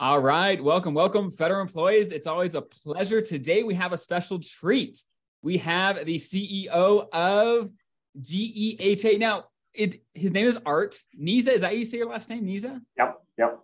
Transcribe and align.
All 0.00 0.18
right. 0.18 0.62
Welcome, 0.62 0.92
welcome, 0.92 1.30
federal 1.30 1.60
employees. 1.60 2.10
It's 2.10 2.26
always 2.26 2.56
a 2.56 2.62
pleasure. 2.62 3.20
Today 3.20 3.62
we 3.62 3.74
have 3.74 3.92
a 3.92 3.96
special 3.96 4.40
treat. 4.40 5.00
We 5.40 5.56
have 5.58 6.04
the 6.04 6.16
CEO 6.16 7.08
of 7.12 7.70
GEHA. 8.20 9.20
Now, 9.20 9.44
it 9.72 10.02
his 10.12 10.32
name 10.32 10.46
is 10.46 10.58
Art 10.66 10.98
Nizza. 11.16 11.52
Is 11.52 11.60
that 11.60 11.76
you 11.76 11.84
say 11.84 11.98
your 11.98 12.08
last 12.08 12.28
name, 12.28 12.44
Nizza? 12.44 12.80
Yep. 12.98 13.22
Yep. 13.38 13.60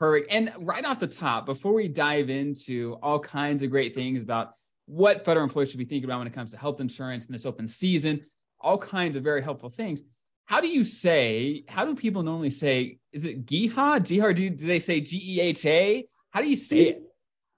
Perfect. 0.00 0.32
And 0.32 0.50
right 0.60 0.84
off 0.84 0.98
the 0.98 1.06
top, 1.06 1.44
before 1.44 1.74
we 1.74 1.88
dive 1.88 2.30
into 2.30 2.96
all 3.02 3.20
kinds 3.20 3.62
of 3.62 3.70
great 3.70 3.94
things 3.94 4.22
about 4.22 4.54
what 4.86 5.26
federal 5.26 5.44
employees 5.44 5.70
should 5.70 5.78
be 5.78 5.84
thinking 5.84 6.06
about 6.06 6.20
when 6.20 6.26
it 6.26 6.32
comes 6.32 6.52
to 6.52 6.58
health 6.58 6.80
insurance 6.80 7.26
in 7.26 7.34
this 7.34 7.44
open 7.44 7.68
season, 7.68 8.22
all 8.62 8.78
kinds 8.78 9.14
of 9.14 9.22
very 9.22 9.42
helpful 9.42 9.68
things 9.68 10.02
how 10.46 10.60
do 10.60 10.68
you 10.68 10.84
say, 10.84 11.64
how 11.68 11.84
do 11.84 11.94
people 11.94 12.22
normally 12.22 12.50
say, 12.50 12.98
is 13.12 13.24
it 13.24 13.46
GEHA? 13.46 14.00
GEHA, 14.00 14.34
do, 14.34 14.50
do 14.50 14.66
they 14.66 14.78
say 14.78 15.00
G 15.00 15.20
E 15.22 15.40
H 15.40 15.66
A? 15.66 16.06
How 16.30 16.40
do 16.40 16.48
you 16.48 16.56
say 16.56 16.78
it? 16.88 17.02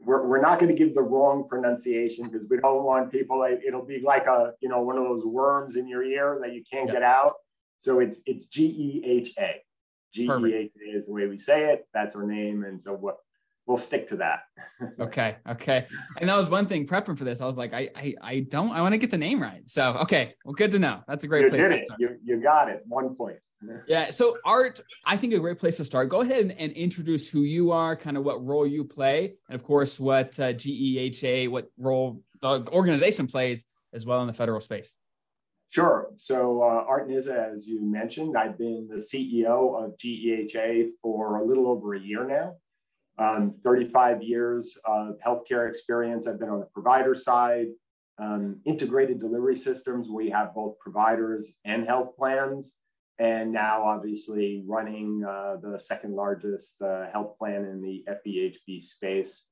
We're, 0.01 0.27
we're 0.27 0.41
not 0.41 0.59
going 0.59 0.75
to 0.75 0.79
give 0.79 0.95
the 0.95 1.03
wrong 1.03 1.47
pronunciation 1.49 2.29
because 2.29 2.47
we 2.49 2.57
don't 2.59 2.85
want 2.85 3.13
people, 3.13 3.47
it'll 3.67 3.85
be 3.85 4.01
like 4.01 4.27
a, 4.27 4.53
you 4.61 4.69
know, 4.69 4.81
one 4.81 4.97
of 4.97 5.05
those 5.05 5.25
worms 5.25 5.77
in 5.77 5.87
your 5.87 6.03
ear 6.03 6.39
that 6.43 6.55
you 6.55 6.63
can't 6.71 6.89
yeah. 6.89 6.95
get 6.95 7.03
out. 7.03 7.35
So 7.81 8.01
it's, 8.01 8.21
it's 8.25 8.47
G 8.47 8.65
E 8.65 9.03
H 9.05 9.35
A. 9.39 9.63
G 10.15 10.25
E 10.25 10.55
H 10.55 10.73
A 10.81 10.97
is 10.97 11.07
the 11.07 11.13
way 11.13 11.27
we 11.27 11.39
say 11.39 11.73
it. 11.73 11.87
That's 11.93 12.17
our 12.17 12.25
name. 12.25 12.65
And 12.65 12.83
so 12.83 12.95
what, 12.95 13.19
we'll 13.69 13.79
stick 13.79 14.09
to 14.09 14.17
that. 14.17 14.41
okay. 15.01 15.37
Okay. 15.49 15.87
And 16.21 16.29
that 16.29 16.37
was 16.37 16.51
one 16.51 16.67
thing 16.67 16.87
prepping 16.87 17.17
for 17.17 17.25
this. 17.25 17.41
I 17.41 17.47
was 17.47 17.59
like, 17.59 17.75
I, 17.75 17.91
I, 17.95 18.15
I 18.21 18.41
don't, 18.41 18.71
I 18.71 18.81
want 18.81 18.95
to 18.95 18.99
get 18.99 19.11
the 19.11 19.19
name 19.19 19.41
right. 19.41 19.69
So, 19.69 19.93
okay. 20.03 20.35
Well, 20.45 20.55
good 20.55 20.73
to 20.73 20.79
know. 20.79 21.03
That's 21.07 21.25
a 21.25 21.29
great 21.29 21.45
you 21.45 21.51
place 21.51 21.69
to 21.69 21.77
start. 21.77 22.01
You, 22.01 22.17
you 22.25 22.43
got 22.43 22.71
it. 22.71 22.83
One 22.87 23.15
point. 23.15 23.37
yeah. 23.87 24.11
So 24.11 24.37
art, 24.45 24.81
I 25.05 25.17
think 25.17 25.35
a 25.35 25.39
great 25.39 25.59
place 25.59 25.77
to 25.77 25.85
start. 25.85 26.09
Go 26.09 26.23
ahead 26.23 26.41
and, 26.41 26.53
and 26.53 26.73
introduce 26.73 27.29
who 27.29 27.43
you 27.43 27.71
are, 27.71 27.95
kind 27.95 28.17
of 28.17 28.25
what 28.25 28.45
role 28.45 28.67
you 28.67 28.85
play, 28.85 29.35
and 29.49 29.55
of 29.55 29.63
course, 29.63 30.01
what 30.01 30.39
uh, 30.41 30.53
GEHA, 30.53 31.51
what 31.51 31.69
role 31.77 32.23
the 32.41 32.67
organization 32.71 33.27
plays 33.27 33.65
as 33.93 34.07
well 34.07 34.21
in 34.23 34.29
the 34.29 34.33
federal 34.33 34.61
space. 34.61 34.97
Sure. 35.71 36.09
So, 36.17 36.63
uh, 36.63 36.85
Art 36.89 37.09
Nizza, 37.09 37.51
as 37.53 37.67
you 37.67 37.83
mentioned, 37.83 38.39
I've 38.39 38.57
been 38.57 38.89
the 38.89 38.97
CEO 38.97 39.85
of 39.85 39.99
GEHA 39.99 40.91
for 41.03 41.39
a 41.39 41.45
little 41.45 41.67
over 41.67 41.95
a 41.95 42.01
year 42.01 42.27
now 42.27 42.55
um, 43.19 43.53
35 43.65 44.23
years 44.23 44.79
of 44.85 45.17
healthcare 45.27 45.69
experience. 45.69 46.27
I've 46.27 46.39
been 46.39 46.49
on 46.49 46.61
the 46.61 46.67
provider 46.67 47.15
side, 47.15 47.67
um, 48.19 48.61
integrated 48.65 49.19
delivery 49.19 49.57
systems. 49.57 50.09
We 50.09 50.31
have 50.31 50.55
both 50.55 50.79
providers 50.79 51.53
and 51.65 51.87
health 51.87 52.17
plans. 52.17 52.75
And 53.19 53.53
now, 53.53 53.83
obviously, 53.83 54.63
running 54.67 55.25
uh, 55.29 55.57
the 55.61 55.79
second 55.79 56.15
largest 56.15 56.81
uh, 56.81 57.07
health 57.13 57.37
plan 57.37 57.65
in 57.65 57.83
the 57.83 58.05
FEHB 58.09 58.83
space. 58.83 59.45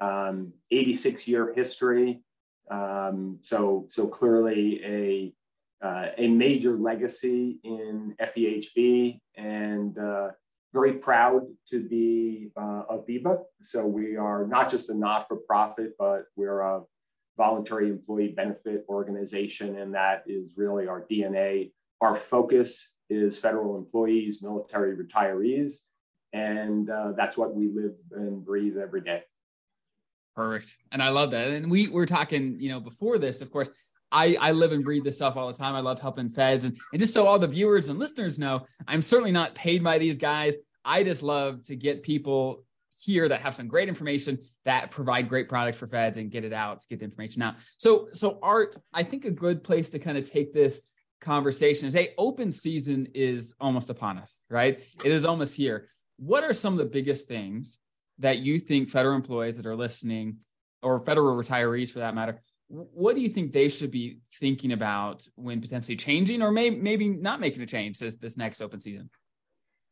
Um, 0.00 0.54
86 0.70 1.28
year 1.28 1.52
history. 1.54 2.22
Um, 2.70 3.38
so, 3.42 3.86
so 3.90 4.06
clearly 4.06 4.80
a 4.84 5.34
uh, 5.82 6.08
a 6.18 6.28
major 6.28 6.76
legacy 6.76 7.58
in 7.64 8.14
FEHB 8.20 9.18
and 9.36 9.96
uh, 9.98 10.28
very 10.72 10.94
proud 10.94 11.42
to 11.68 11.82
be 11.82 12.50
uh, 12.56 12.82
a 12.88 12.98
VEBA. 12.98 13.38
So 13.62 13.86
we 13.86 14.16
are 14.16 14.46
not 14.46 14.70
just 14.70 14.90
a 14.90 14.94
not-for-profit, 14.94 15.94
but 15.98 16.24
we're 16.36 16.60
a 16.60 16.82
voluntary 17.36 17.88
employee 17.88 18.34
benefit 18.36 18.84
organization, 18.88 19.78
and 19.78 19.94
that 19.94 20.22
is 20.26 20.52
really 20.56 20.86
our 20.86 21.06
DNA. 21.10 21.72
Our 22.00 22.16
focus 22.16 22.94
is 23.08 23.38
federal 23.38 23.76
employees, 23.76 24.42
military 24.42 24.96
retirees, 24.96 25.74
and 26.32 26.88
uh, 26.88 27.12
that's 27.16 27.36
what 27.36 27.54
we 27.54 27.68
live 27.68 27.94
and 28.12 28.44
breathe 28.44 28.76
every 28.78 29.00
day. 29.00 29.22
Perfect, 30.36 30.76
and 30.92 31.02
I 31.02 31.08
love 31.08 31.32
that. 31.32 31.48
And 31.48 31.70
we 31.70 31.88
were 31.88 32.06
talking, 32.06 32.60
you 32.60 32.68
know, 32.68 32.80
before 32.80 33.18
this, 33.18 33.42
of 33.42 33.50
course. 33.50 33.70
I, 34.12 34.36
I 34.40 34.52
live 34.52 34.72
and 34.72 34.84
breathe 34.84 35.04
this 35.04 35.16
stuff 35.16 35.36
all 35.36 35.48
the 35.48 35.54
time. 35.54 35.74
I 35.74 35.80
love 35.80 36.00
helping 36.00 36.28
feds. 36.28 36.64
And, 36.64 36.76
and 36.92 37.00
just 37.00 37.14
so 37.14 37.26
all 37.26 37.38
the 37.38 37.48
viewers 37.48 37.88
and 37.88 37.98
listeners 37.98 38.38
know, 38.38 38.66
I'm 38.88 39.02
certainly 39.02 39.32
not 39.32 39.54
paid 39.54 39.84
by 39.84 39.98
these 39.98 40.18
guys. 40.18 40.56
I 40.84 41.04
just 41.04 41.22
love 41.22 41.62
to 41.64 41.76
get 41.76 42.02
people 42.02 42.64
here 43.00 43.28
that 43.28 43.40
have 43.40 43.54
some 43.54 43.66
great 43.66 43.88
information 43.88 44.38
that 44.64 44.90
provide 44.90 45.28
great 45.28 45.48
products 45.48 45.78
for 45.78 45.86
feds 45.86 46.18
and 46.18 46.30
get 46.30 46.44
it 46.44 46.52
out 46.52 46.84
get 46.88 46.98
the 46.98 47.04
information 47.04 47.40
out. 47.40 47.54
So, 47.78 48.08
so 48.12 48.38
art, 48.42 48.76
I 48.92 49.02
think 49.02 49.24
a 49.24 49.30
good 49.30 49.62
place 49.62 49.88
to 49.90 49.98
kind 49.98 50.18
of 50.18 50.28
take 50.28 50.52
this 50.52 50.82
conversation 51.20 51.88
is 51.88 51.94
hey, 51.94 52.14
open 52.18 52.50
season 52.52 53.08
is 53.14 53.54
almost 53.60 53.90
upon 53.90 54.18
us, 54.18 54.42
right? 54.50 54.80
It 55.04 55.12
is 55.12 55.24
almost 55.24 55.56
here. 55.56 55.88
What 56.16 56.44
are 56.44 56.52
some 56.52 56.74
of 56.74 56.78
the 56.78 56.84
biggest 56.84 57.28
things 57.28 57.78
that 58.18 58.38
you 58.38 58.58
think 58.58 58.88
federal 58.90 59.16
employees 59.16 59.56
that 59.56 59.66
are 59.66 59.76
listening 59.76 60.38
or 60.82 61.00
federal 61.00 61.36
retirees 61.36 61.90
for 61.90 62.00
that 62.00 62.14
matter 62.14 62.42
what 62.70 63.16
do 63.16 63.20
you 63.20 63.28
think 63.28 63.52
they 63.52 63.68
should 63.68 63.90
be 63.90 64.18
thinking 64.34 64.72
about 64.72 65.26
when 65.34 65.60
potentially 65.60 65.96
changing 65.96 66.40
or 66.40 66.52
maybe 66.52 66.76
maybe 66.76 67.08
not 67.08 67.40
making 67.40 67.62
a 67.62 67.66
change 67.66 67.98
this 67.98 68.16
this 68.16 68.36
next 68.36 68.60
open 68.60 68.78
season? 68.78 69.10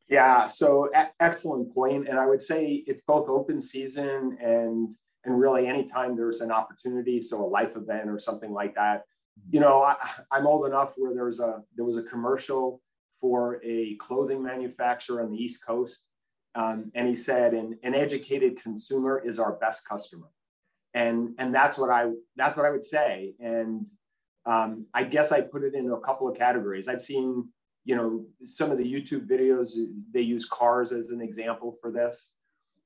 Yeah, 0.09 0.47
so 0.47 0.89
a- 0.95 1.11
excellent 1.21 1.75
point, 1.75 2.09
and 2.09 2.19
I 2.19 2.27
would 2.27 2.41
say 2.41 2.85
it's 2.87 3.03
both 3.07 3.29
open 3.29 3.61
season 3.61 4.39
and 4.41 4.95
and 5.25 5.39
really 5.39 5.67
anytime 5.67 6.17
there's 6.17 6.41
an 6.41 6.53
opportunity, 6.53 7.21
so 7.21 7.45
a 7.45 7.47
life 7.47 7.77
event 7.77 8.09
or 8.09 8.21
something 8.21 8.53
like 8.53 8.77
that. 8.77 9.03
You 9.51 9.61
know, 9.61 9.83
I, 9.83 9.97
I'm 10.31 10.47
old 10.47 10.67
enough 10.67 10.95
where 10.97 11.13
there 11.13 11.27
was 11.27 11.41
a 11.41 11.63
there 11.75 11.85
was 11.85 11.97
a 11.97 12.03
commercial 12.03 12.81
for 13.21 13.61
a 13.65 13.97
clothing 13.97 14.41
manufacturer 14.41 15.23
on 15.23 15.33
the 15.33 15.37
East 15.37 15.67
Coast, 15.67 16.07
um, 16.55 16.93
and 16.95 17.09
he 17.09 17.17
said, 17.17 17.55
"an 17.55 17.77
an 17.83 17.97
educated 17.97 18.63
consumer 18.63 19.21
is 19.27 19.41
our 19.41 19.55
best 19.55 19.87
customer." 19.87 20.29
And 20.99 21.35
and 21.39 21.55
that's 21.55 21.79
what 21.79 21.91
I 21.91 22.11
that's 22.37 22.57
what 22.57 22.67
I 22.67 22.71
would 22.71 22.85
say. 22.85 23.35
And 23.39 23.87
um, 24.47 24.87
I 24.93 25.05
guess 25.05 25.31
I 25.31 25.41
put 25.43 25.63
it 25.63 25.75
into 25.75 25.95
a 25.95 26.01
couple 26.01 26.29
of 26.29 26.37
categories. 26.37 26.89
I've 26.89 27.03
seen 27.03 27.49
you 27.85 27.95
know 27.97 28.25
some 28.45 28.71
of 28.73 28.79
the 28.79 28.93
YouTube 28.95 29.29
videos 29.29 29.71
they 30.13 30.23
use 30.23 30.47
cars 30.49 30.91
as 30.93 31.11
an 31.11 31.21
example 31.21 31.77
for 31.81 31.93
this. 31.93 32.35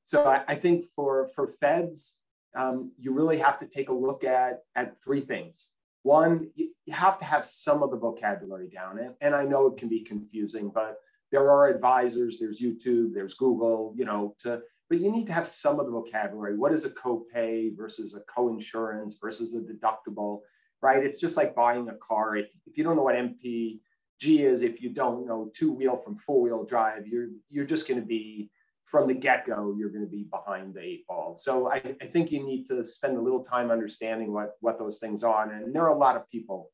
So 0.05 0.25
I, 0.25 0.43
I 0.47 0.55
think 0.57 0.85
for 0.95 1.31
for 1.35 1.55
feds, 1.61 2.17
um, 2.55 2.93
you 2.99 3.13
really 3.13 3.39
have 3.39 3.59
to 3.61 3.67
take 3.67 3.89
a 3.89 3.95
look 3.95 4.25
at 4.25 4.61
at 4.77 4.97
three 5.03 5.23
things. 5.23 5.71
One, 6.03 6.51
you 6.55 6.71
have 6.91 7.19
to 7.21 7.25
have 7.25 7.47
some 7.47 7.83
of 7.83 7.93
the 7.93 7.97
vocabulary 7.97 8.69
down, 8.69 8.99
and, 8.99 9.15
and 9.21 9.35
I 9.35 9.45
know 9.45 9.69
it 9.69 9.79
can 9.79 9.89
be 9.89 10.01
confusing, 10.01 10.71
but 10.75 10.97
there 11.31 11.49
are 11.51 11.69
advisors, 11.69 12.39
there's 12.39 12.61
YouTube, 12.61 13.15
there's 13.15 13.35
Google, 13.35 13.95
you 13.97 14.05
know, 14.05 14.35
to 14.41 14.61
but 14.93 15.01
you 15.01 15.11
need 15.11 15.27
to 15.27 15.33
have 15.33 15.49
some 15.49 15.81
of 15.81 15.87
the 15.87 15.93
vocabulary. 15.93 16.55
What 16.55 16.71
is 16.71 16.85
a 16.85 16.91
copay 16.91 17.75
versus 17.75 18.15
a 18.15 18.21
co-insurance 18.31 19.17
versus 19.19 19.55
a 19.55 19.61
deductible, 19.61 20.41
right? 20.83 21.03
It's 21.03 21.19
just 21.19 21.35
like 21.35 21.55
buying 21.55 21.89
a 21.89 21.95
car. 21.95 22.37
If, 22.37 22.49
if 22.67 22.77
you 22.77 22.85
don't 22.85 22.97
know 22.97 23.03
what 23.03 23.15
MPG 23.15 23.81
is, 24.21 24.61
if 24.61 24.83
you 24.83 24.91
don't 24.91 25.27
know 25.27 25.51
two-wheel 25.57 26.03
from 26.05 26.19
four-wheel 26.19 26.67
drive, 26.67 27.07
you're 27.07 27.29
you're 27.49 27.65
just 27.65 27.89
going 27.89 28.01
to 28.03 28.07
be 28.07 28.51
from 28.85 29.09
the 29.09 29.15
get-go, 29.15 29.75
you're 29.79 29.89
going 29.89 30.05
to 30.05 30.11
be 30.11 30.25
behind 30.25 30.75
the 30.75 30.81
eight 30.81 31.07
ball. 31.07 31.39
So 31.41 31.73
I, 31.73 31.77
I 32.03 32.07
think 32.13 32.31
you 32.31 32.45
need 32.45 32.67
to 32.67 32.85
spend 32.85 33.17
a 33.17 33.21
little 33.23 33.43
time 33.43 33.71
understanding 33.71 34.31
what 34.31 34.57
what 34.61 34.79
those 34.79 34.99
things 34.99 35.25
are. 35.25 35.51
And 35.51 35.75
there 35.75 35.85
are 35.85 35.97
a 35.97 35.99
lot 35.99 36.17
of 36.17 36.29
people, 36.29 36.71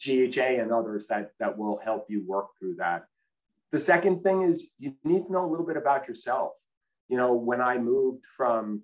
GEHA 0.00 0.62
and 0.62 0.70
others, 0.70 1.08
that 1.08 1.32
that 1.40 1.58
will 1.58 1.80
help 1.84 2.06
you 2.08 2.22
work 2.24 2.50
through 2.56 2.76
that. 2.76 3.06
The 3.72 3.80
second 3.80 4.22
thing 4.22 4.42
is 4.42 4.68
you 4.78 4.94
need 5.02 5.26
to 5.26 5.32
know 5.32 5.44
a 5.44 5.50
little 5.50 5.66
bit 5.66 5.76
about 5.76 6.06
yourself 6.06 6.52
you 7.08 7.16
know, 7.16 7.32
when 7.32 7.60
I 7.60 7.78
moved 7.78 8.24
from 8.36 8.82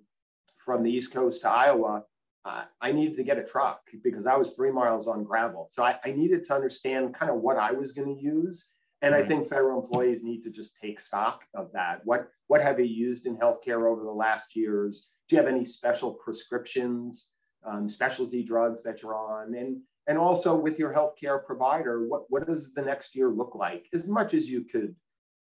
from 0.63 0.83
the 0.83 0.91
East 0.91 1.13
Coast 1.13 1.41
to 1.41 1.49
Iowa, 1.49 2.03
uh, 2.43 2.63
I 2.81 2.91
needed 2.91 3.17
to 3.17 3.23
get 3.23 3.37
a 3.37 3.43
truck 3.43 3.81
because 4.03 4.25
I 4.25 4.35
was 4.35 4.53
three 4.53 4.71
miles 4.71 5.07
on 5.07 5.23
gravel. 5.23 5.67
So 5.71 5.83
I, 5.83 5.97
I 6.03 6.11
needed 6.11 6.43
to 6.45 6.55
understand 6.55 7.13
kind 7.13 7.31
of 7.31 7.37
what 7.37 7.57
I 7.57 7.71
was 7.71 7.91
going 7.91 8.15
to 8.15 8.21
use. 8.21 8.71
And 9.01 9.13
right. 9.13 9.23
I 9.23 9.27
think 9.27 9.47
federal 9.47 9.81
employees 9.81 10.23
need 10.23 10.43
to 10.43 10.49
just 10.49 10.77
take 10.81 10.99
stock 10.99 11.43
of 11.53 11.71
that. 11.73 12.01
What 12.05 12.29
what 12.47 12.61
have 12.61 12.79
you 12.79 12.85
used 12.85 13.25
in 13.25 13.37
healthcare 13.37 13.89
over 13.89 14.03
the 14.03 14.11
last 14.11 14.55
years? 14.55 15.09
Do 15.27 15.35
you 15.35 15.41
have 15.41 15.51
any 15.51 15.65
special 15.65 16.13
prescriptions, 16.13 17.29
um, 17.65 17.89
specialty 17.89 18.43
drugs 18.43 18.83
that 18.83 19.01
you're 19.01 19.15
on? 19.15 19.55
And 19.55 19.81
and 20.07 20.17
also 20.17 20.55
with 20.55 20.77
your 20.77 20.93
healthcare 20.93 21.43
provider, 21.43 22.07
what, 22.07 22.29
what 22.29 22.45
does 22.45 22.73
the 22.73 22.81
next 22.81 23.15
year 23.15 23.29
look 23.29 23.55
like? 23.55 23.87
As 23.91 24.07
much 24.07 24.35
as 24.35 24.49
you 24.49 24.63
could 24.63 24.95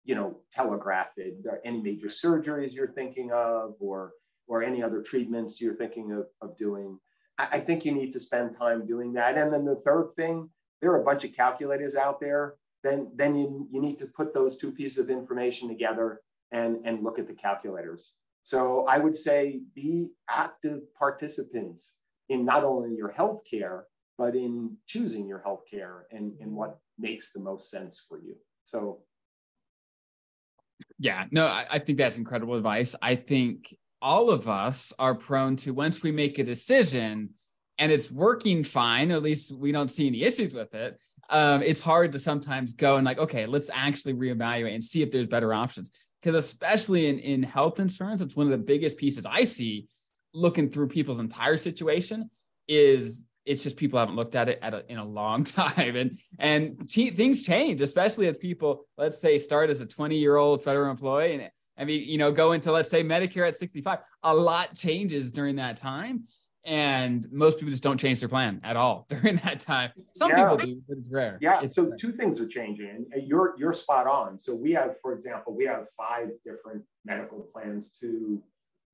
you 0.04 0.14
know, 0.14 0.38
telegraph 0.52 1.08
it, 1.16 1.34
any 1.64 1.82
major 1.82 2.08
surgeries 2.08 2.72
you're 2.72 2.92
thinking 2.92 3.30
of, 3.32 3.74
or 3.80 4.12
or 4.48 4.62
any 4.62 4.82
other 4.82 5.00
treatments 5.00 5.60
you're 5.60 5.76
thinking 5.76 6.12
of, 6.12 6.26
of 6.42 6.56
doing. 6.56 6.98
I, 7.38 7.48
I 7.52 7.60
think 7.60 7.84
you 7.84 7.92
need 7.92 8.12
to 8.12 8.20
spend 8.20 8.56
time 8.58 8.86
doing 8.86 9.12
that. 9.12 9.38
And 9.38 9.52
then 9.52 9.64
the 9.64 9.80
third 9.84 10.10
thing, 10.16 10.50
there 10.80 10.90
are 10.90 11.00
a 11.00 11.04
bunch 11.04 11.24
of 11.24 11.36
calculators 11.36 11.94
out 11.94 12.20
there. 12.20 12.54
Then 12.82 13.12
then 13.14 13.36
you, 13.36 13.68
you 13.70 13.80
need 13.80 13.98
to 13.98 14.06
put 14.06 14.34
those 14.34 14.56
two 14.56 14.72
pieces 14.72 14.98
of 14.98 15.10
information 15.10 15.68
together 15.68 16.20
and, 16.52 16.78
and 16.84 17.04
look 17.04 17.18
at 17.18 17.28
the 17.28 17.34
calculators. 17.34 18.14
So 18.42 18.86
I 18.88 18.98
would 18.98 19.16
say 19.16 19.60
be 19.74 20.08
active 20.28 20.80
participants 20.98 21.96
in 22.28 22.44
not 22.44 22.64
only 22.64 22.96
your 22.96 23.12
healthcare, 23.12 23.82
but 24.16 24.34
in 24.34 24.76
choosing 24.86 25.26
your 25.26 25.42
healthcare 25.46 26.02
and, 26.10 26.32
and 26.40 26.52
what 26.52 26.78
makes 26.98 27.32
the 27.32 27.40
most 27.40 27.70
sense 27.70 28.02
for 28.08 28.18
you. 28.18 28.34
So 28.64 29.02
Yeah, 31.00 31.24
no, 31.30 31.46
I, 31.46 31.66
I 31.70 31.78
think 31.78 31.96
that's 31.96 32.18
incredible 32.18 32.54
advice. 32.54 32.94
I 33.00 33.14
think 33.16 33.74
all 34.02 34.30
of 34.30 34.48
us 34.48 34.92
are 34.98 35.14
prone 35.14 35.56
to 35.56 35.72
once 35.72 36.02
we 36.02 36.12
make 36.12 36.38
a 36.38 36.44
decision 36.44 37.30
and 37.78 37.90
it's 37.90 38.10
working 38.10 38.62
fine, 38.62 39.10
or 39.10 39.16
at 39.16 39.22
least 39.22 39.56
we 39.56 39.72
don't 39.72 39.90
see 39.90 40.06
any 40.06 40.22
issues 40.22 40.52
with 40.52 40.74
it. 40.74 40.98
Um, 41.30 41.62
it's 41.62 41.80
hard 41.80 42.12
to 42.12 42.18
sometimes 42.18 42.74
go 42.74 42.96
and 42.96 43.06
like, 43.06 43.18
okay, 43.18 43.46
let's 43.46 43.70
actually 43.72 44.12
reevaluate 44.12 44.74
and 44.74 44.84
see 44.84 45.00
if 45.00 45.10
there's 45.10 45.26
better 45.26 45.54
options. 45.54 45.90
Because 46.20 46.34
especially 46.34 47.06
in, 47.06 47.18
in 47.18 47.42
health 47.42 47.80
insurance, 47.80 48.20
it's 48.20 48.36
one 48.36 48.44
of 48.46 48.52
the 48.52 48.58
biggest 48.58 48.98
pieces 48.98 49.24
I 49.24 49.44
see 49.44 49.86
looking 50.34 50.68
through 50.68 50.88
people's 50.88 51.18
entire 51.18 51.56
situation 51.56 52.28
is 52.68 53.24
it's 53.46 53.62
just 53.62 53.76
people 53.76 53.98
haven't 53.98 54.16
looked 54.16 54.34
at 54.34 54.48
it 54.48 54.58
at 54.62 54.74
a, 54.74 54.84
in 54.90 54.98
a 54.98 55.04
long 55.04 55.44
time 55.60 55.96
and 55.96 56.18
and 56.38 56.90
things 56.90 57.42
change 57.42 57.80
especially 57.80 58.26
as 58.26 58.38
people 58.38 58.84
let's 58.98 59.20
say 59.20 59.38
start 59.38 59.70
as 59.70 59.80
a 59.80 59.86
20 59.86 60.16
year 60.16 60.36
old 60.36 60.62
federal 60.62 60.90
employee 60.90 61.34
and 61.34 61.50
I 61.80 61.84
mean, 61.84 62.06
you 62.06 62.18
know, 62.18 62.30
go 62.30 62.52
into 62.52 62.70
let's 62.70 62.90
say 62.90 63.02
Medicare 63.02 63.48
at 63.48 63.54
65. 63.54 64.00
A 64.24 64.34
lot 64.34 64.74
changes 64.74 65.32
during 65.32 65.56
that 65.56 65.78
time. 65.78 66.24
And 66.66 67.26
most 67.32 67.56
people 67.56 67.70
just 67.70 67.82
don't 67.82 67.98
change 67.98 68.20
their 68.20 68.28
plan 68.28 68.60
at 68.62 68.76
all 68.76 69.06
during 69.08 69.36
that 69.36 69.60
time. 69.60 69.92
Some 70.12 70.30
yeah. 70.30 70.50
people 70.50 70.56
do, 70.58 70.82
but 70.86 70.98
it's 70.98 71.10
rare. 71.10 71.38
Yeah. 71.40 71.58
It's 71.62 71.74
so 71.74 71.84
rare. 71.84 71.96
two 71.96 72.12
things 72.12 72.38
are 72.38 72.46
changing. 72.46 73.06
And 73.12 73.26
you're 73.26 73.54
you're 73.58 73.72
spot 73.72 74.06
on. 74.06 74.38
So 74.38 74.54
we 74.54 74.72
have, 74.72 74.96
for 75.00 75.14
example, 75.14 75.54
we 75.56 75.64
have 75.64 75.86
five 75.96 76.28
different 76.44 76.82
medical 77.06 77.48
plans 77.50 77.92
to 78.00 78.42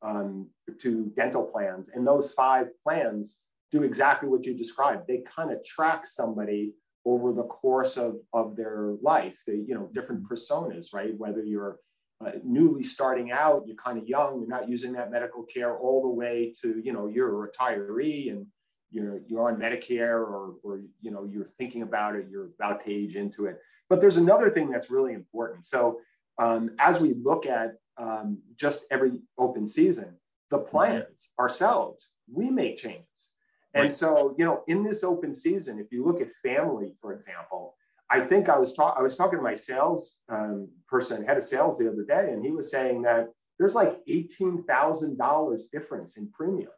um, 0.02 0.46
to 0.78 1.12
dental 1.16 1.42
plans, 1.42 1.90
and 1.92 2.06
those 2.06 2.32
five 2.34 2.68
plans 2.84 3.38
do 3.72 3.82
exactly 3.82 4.28
what 4.28 4.44
you 4.44 4.54
described. 4.54 5.06
They 5.06 5.22
kind 5.34 5.50
of 5.50 5.64
track 5.64 6.06
somebody 6.06 6.72
over 7.04 7.32
the 7.32 7.44
course 7.44 7.96
of, 7.96 8.16
of 8.32 8.56
their 8.56 8.94
life. 9.02 9.36
They, 9.46 9.54
you 9.54 9.74
know, 9.74 9.88
different 9.94 10.28
personas, 10.28 10.92
right? 10.92 11.16
Whether 11.16 11.44
you're 11.44 11.78
uh, 12.24 12.32
newly 12.44 12.82
starting 12.82 13.30
out, 13.30 13.64
you're 13.66 13.76
kind 13.76 13.98
of 13.98 14.08
young, 14.08 14.40
you're 14.40 14.48
not 14.48 14.68
using 14.68 14.92
that 14.94 15.10
medical 15.10 15.42
care 15.44 15.76
all 15.76 16.02
the 16.02 16.08
way 16.08 16.52
to, 16.62 16.80
you 16.82 16.92
know, 16.92 17.06
you're 17.06 17.44
a 17.44 17.48
retiree 17.48 18.30
and 18.30 18.46
you're, 18.90 19.20
you're 19.28 19.48
on 19.48 19.56
Medicare 19.56 20.18
or, 20.18 20.54
or, 20.62 20.80
you 21.00 21.10
know, 21.10 21.28
you're 21.30 21.50
thinking 21.58 21.82
about 21.82 22.16
it, 22.16 22.26
you're 22.30 22.48
about 22.58 22.84
to 22.84 22.90
age 22.90 23.14
into 23.14 23.46
it. 23.46 23.58
But 23.88 24.00
there's 24.00 24.16
another 24.16 24.50
thing 24.50 24.70
that's 24.70 24.90
really 24.90 25.12
important. 25.12 25.66
So 25.66 26.00
um, 26.38 26.70
as 26.78 26.98
we 27.00 27.14
look 27.14 27.46
at 27.46 27.74
um, 27.98 28.38
just 28.56 28.86
every 28.90 29.20
open 29.38 29.68
season, 29.68 30.16
the 30.50 30.58
plans 30.58 31.32
ourselves, 31.38 32.10
we 32.32 32.50
make 32.50 32.78
changes. 32.78 33.30
And 33.76 33.94
so, 33.94 34.34
you 34.38 34.44
know, 34.44 34.62
in 34.68 34.82
this 34.82 35.04
open 35.04 35.34
season, 35.34 35.78
if 35.78 35.92
you 35.92 36.04
look 36.04 36.20
at 36.20 36.28
family, 36.42 36.94
for 37.00 37.12
example, 37.12 37.74
I 38.10 38.20
think 38.20 38.48
I 38.48 38.58
was 38.58 38.74
talking. 38.74 38.98
I 38.98 39.02
was 39.02 39.16
talking 39.16 39.38
to 39.38 39.42
my 39.42 39.54
sales 39.54 40.16
um, 40.28 40.68
person, 40.88 41.24
head 41.24 41.36
of 41.36 41.44
sales, 41.44 41.78
the 41.78 41.88
other 41.88 42.04
day, 42.04 42.32
and 42.32 42.44
he 42.44 42.52
was 42.52 42.70
saying 42.70 43.02
that 43.02 43.28
there's 43.58 43.74
like 43.74 43.98
eighteen 44.06 44.62
thousand 44.64 45.18
dollars 45.18 45.64
difference 45.72 46.16
in 46.16 46.30
premium 46.30 46.70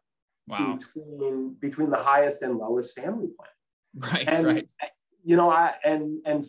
wow. 0.47 0.79
between 0.79 1.57
between 1.61 1.91
the 1.91 1.97
highest 1.97 2.43
and 2.43 2.57
lowest 2.57 2.95
family 2.95 3.29
plan. 3.37 4.13
Right. 4.13 4.29
And, 4.29 4.47
right. 4.47 4.71
You 5.25 5.37
know, 5.37 5.51
I 5.51 5.75
and 5.85 6.19
and 6.25 6.47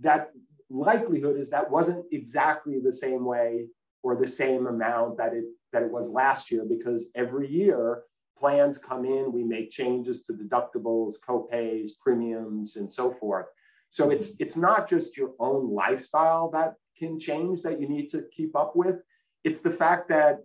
that 0.00 0.30
likelihood 0.70 1.38
is 1.38 1.50
that 1.50 1.70
wasn't 1.70 2.04
exactly 2.12 2.80
the 2.80 2.92
same 2.92 3.24
way 3.24 3.66
or 4.02 4.16
the 4.16 4.28
same 4.28 4.66
amount 4.66 5.18
that 5.18 5.32
it 5.32 5.44
that 5.72 5.82
it 5.82 5.90
was 5.90 6.08
last 6.08 6.50
year 6.50 6.64
because 6.68 7.08
every 7.14 7.48
year 7.48 8.02
plans 8.38 8.78
come 8.78 9.04
in, 9.04 9.32
we 9.32 9.44
make 9.44 9.70
changes 9.70 10.22
to 10.22 10.32
deductibles, 10.32 11.14
copays, 11.26 11.92
premiums, 12.00 12.76
and 12.76 12.92
so 12.92 13.12
forth. 13.12 13.46
So 13.90 14.10
it's 14.10 14.32
mm-hmm. 14.32 14.42
it's 14.44 14.56
not 14.56 14.88
just 14.88 15.16
your 15.16 15.32
own 15.38 15.72
lifestyle 15.72 16.50
that 16.52 16.74
can 16.96 17.18
change 17.18 17.62
that 17.62 17.80
you 17.80 17.88
need 17.88 18.08
to 18.10 18.24
keep 18.34 18.56
up 18.56 18.74
with. 18.74 18.96
It's 19.44 19.60
the 19.60 19.70
fact 19.70 20.08
that 20.08 20.40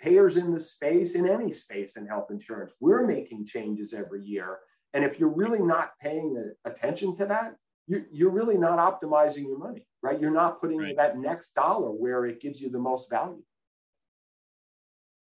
payers 0.00 0.36
in 0.36 0.52
the 0.52 0.60
space, 0.60 1.14
in 1.14 1.28
any 1.28 1.52
space 1.52 1.96
in 1.96 2.06
health 2.06 2.30
insurance, 2.30 2.72
we're 2.80 3.06
making 3.06 3.46
changes 3.46 3.92
every 3.92 4.22
year. 4.22 4.58
And 4.92 5.04
if 5.04 5.20
you're 5.20 5.28
really 5.28 5.60
not 5.60 5.92
paying 6.00 6.52
attention 6.64 7.16
to 7.18 7.26
that, 7.26 7.54
you're, 7.86 8.06
you're 8.10 8.30
really 8.30 8.56
not 8.56 8.78
optimizing 8.78 9.44
your 9.46 9.58
money, 9.58 9.86
right? 10.02 10.20
You're 10.20 10.30
not 10.30 10.60
putting 10.60 10.78
right. 10.78 10.96
that 10.96 11.18
next 11.18 11.54
dollar 11.54 11.90
where 11.90 12.26
it 12.26 12.40
gives 12.40 12.60
you 12.60 12.70
the 12.70 12.78
most 12.78 13.08
value. 13.10 13.42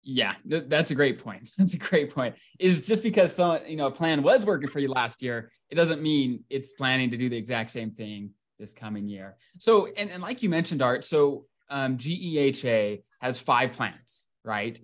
Yeah, 0.08 0.34
that's 0.44 0.92
a 0.92 0.94
great 0.94 1.18
point. 1.18 1.50
That's 1.58 1.74
a 1.74 1.78
great 1.78 2.14
point. 2.14 2.36
Is 2.60 2.86
just 2.86 3.02
because 3.02 3.34
some 3.34 3.58
you 3.66 3.76
know 3.76 3.88
a 3.88 3.90
plan 3.90 4.22
was 4.22 4.46
working 4.46 4.68
for 4.68 4.78
you 4.78 4.88
last 4.88 5.20
year, 5.20 5.50
it 5.68 5.74
doesn't 5.74 6.00
mean 6.00 6.44
it's 6.48 6.74
planning 6.74 7.10
to 7.10 7.16
do 7.16 7.28
the 7.28 7.36
exact 7.36 7.72
same 7.72 7.90
thing 7.90 8.30
this 8.56 8.72
coming 8.72 9.08
year. 9.08 9.36
So, 9.58 9.88
and, 9.96 10.08
and 10.10 10.22
like 10.22 10.44
you 10.44 10.48
mentioned, 10.48 10.80
Art, 10.80 11.02
so 11.02 11.42
um, 11.70 11.98
GEHA 11.98 13.02
has 13.20 13.40
five 13.40 13.72
plans, 13.72 14.26
right? 14.44 14.78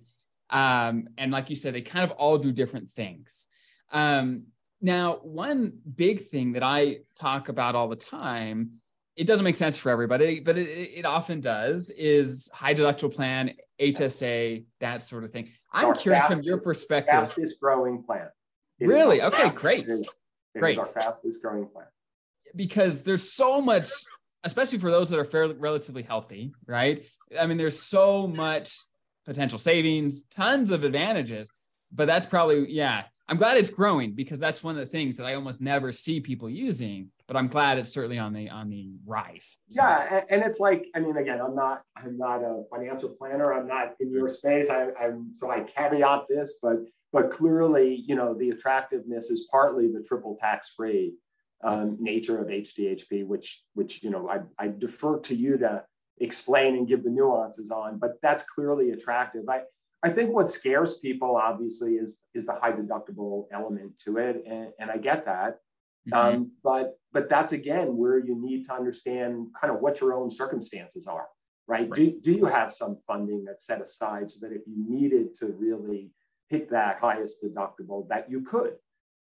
Um, 0.49 1.07
and 1.17 1.31
like 1.31 1.49
you 1.49 1.55
said, 1.55 1.73
they 1.73 1.81
kind 1.81 2.03
of 2.03 2.11
all 2.11 2.37
do 2.37 2.51
different 2.51 2.91
things. 2.91 3.47
Um, 3.93 4.47
now, 4.81 5.19
one 5.23 5.79
big 5.95 6.19
thing 6.19 6.51
that 6.51 6.63
I 6.63 6.97
talk 7.15 7.47
about 7.47 7.75
all 7.75 7.87
the 7.87 7.95
time 7.95 8.81
it 9.15 9.27
doesn't 9.27 9.43
make 9.43 9.55
sense 9.55 9.77
for 9.77 9.91
everybody, 9.91 10.39
but 10.39 10.57
it, 10.57 10.67
it 10.67 11.05
often 11.05 11.39
does, 11.39 11.91
is 11.91 12.49
high 12.53 12.73
deductible 12.73 13.13
plan, 13.13 13.53
HSA, 13.79 14.65
that 14.79 15.01
sort 15.01 15.23
of 15.23 15.31
thing. 15.31 15.49
I'm 15.71 15.87
our 15.87 15.93
curious 15.93 16.19
fastest, 16.19 16.39
from 16.39 16.45
your 16.45 16.59
perspective. 16.59 17.27
Fastest 17.27 17.59
growing 17.59 18.03
plan. 18.03 18.29
It 18.79 18.87
really? 18.87 19.21
Okay, 19.21 19.49
great. 19.49 19.85
great. 20.57 20.77
our 20.77 20.85
fastest 20.85 21.41
growing 21.41 21.67
plan. 21.67 21.85
Because 22.55 23.03
there's 23.03 23.31
so 23.31 23.61
much, 23.61 23.89
especially 24.43 24.77
for 24.77 24.91
those 24.91 25.09
that 25.09 25.19
are 25.19 25.25
fairly 25.25 25.55
relatively 25.55 26.03
healthy, 26.03 26.53
right? 26.67 27.05
I 27.39 27.45
mean, 27.45 27.57
there's 27.57 27.79
so 27.79 28.27
much 28.27 28.77
potential 29.25 29.57
savings, 29.57 30.25
tons 30.25 30.71
of 30.71 30.83
advantages, 30.83 31.49
but 31.91 32.05
that's 32.05 32.25
probably, 32.25 32.71
yeah, 32.71 33.03
I'm 33.29 33.37
glad 33.37 33.57
it's 33.57 33.69
growing 33.69 34.11
because 34.11 34.39
that's 34.39 34.63
one 34.63 34.75
of 34.75 34.81
the 34.81 34.85
things 34.85 35.15
that 35.17 35.25
I 35.25 35.35
almost 35.35 35.61
never 35.61 35.91
see 35.91 36.19
people 36.19 36.49
using. 36.49 37.09
But 37.27 37.37
I'm 37.37 37.47
glad 37.47 37.77
it's 37.77 37.91
certainly 37.91 38.19
on 38.19 38.33
the 38.33 38.49
on 38.49 38.69
the 38.69 38.91
rise. 39.05 39.57
Yeah, 39.69 40.21
and 40.29 40.43
it's 40.43 40.59
like 40.59 40.87
I 40.93 40.99
mean, 40.99 41.15
again, 41.15 41.39
I'm 41.41 41.55
not 41.55 41.81
I'm 41.95 42.17
not 42.17 42.41
a 42.41 42.63
financial 42.69 43.09
planner. 43.09 43.53
I'm 43.53 43.67
not 43.67 43.93
in 43.99 44.11
your 44.11 44.29
space. 44.29 44.69
I, 44.69 44.89
I'm 44.99 45.33
so 45.37 45.49
I 45.49 45.61
caveat 45.61 46.25
this, 46.27 46.59
but 46.61 46.77
but 47.13 47.31
clearly, 47.31 48.03
you 48.07 48.15
know, 48.15 48.33
the 48.33 48.49
attractiveness 48.49 49.29
is 49.29 49.47
partly 49.49 49.87
the 49.87 50.03
triple 50.05 50.37
tax 50.41 50.73
free 50.75 51.13
um, 51.63 51.97
nature 51.99 52.41
of 52.41 52.47
HDHP, 52.47 53.25
which 53.25 53.63
which 53.73 54.03
you 54.03 54.09
know 54.09 54.29
I, 54.29 54.39
I 54.59 54.67
defer 54.67 55.19
to 55.19 55.35
you 55.35 55.57
to 55.59 55.83
explain 56.19 56.75
and 56.75 56.87
give 56.87 57.03
the 57.03 57.09
nuances 57.09 57.71
on. 57.71 57.99
But 57.99 58.15
that's 58.21 58.43
clearly 58.43 58.91
attractive. 58.91 59.47
I 59.47 59.61
I 60.03 60.09
think 60.09 60.31
what 60.31 60.51
scares 60.51 60.95
people 60.95 61.37
obviously 61.37 61.93
is 61.93 62.17
is 62.35 62.45
the 62.45 62.53
high 62.53 62.73
deductible 62.73 63.45
element 63.53 63.97
to 64.05 64.17
it, 64.17 64.43
and, 64.45 64.69
and 64.79 64.91
I 64.91 64.97
get 64.97 65.25
that. 65.25 65.59
Mm-hmm. 66.11 66.35
Um, 66.35 66.51
but 66.63 66.97
but 67.13 67.29
that's 67.29 67.53
again 67.53 67.95
where 67.95 68.17
you 68.17 68.35
need 68.39 68.65
to 68.65 68.73
understand 68.73 69.47
kind 69.59 69.73
of 69.73 69.79
what 69.79 70.01
your 70.01 70.13
own 70.13 70.29
circumstances 70.29 71.07
are, 71.07 71.27
right? 71.67 71.89
right? 71.89 71.95
Do, 71.95 72.19
do 72.21 72.33
you 72.33 72.45
have 72.45 72.73
some 72.73 72.97
funding 73.07 73.45
that's 73.45 73.65
set 73.65 73.81
aside 73.81 74.29
so 74.29 74.45
that 74.45 74.53
if 74.53 74.61
you 74.67 74.83
needed 74.87 75.33
to 75.35 75.47
really 75.47 76.11
hit 76.49 76.69
that 76.71 76.99
highest 76.99 77.41
deductible, 77.41 78.07
that 78.09 78.29
you 78.29 78.41
could? 78.41 78.73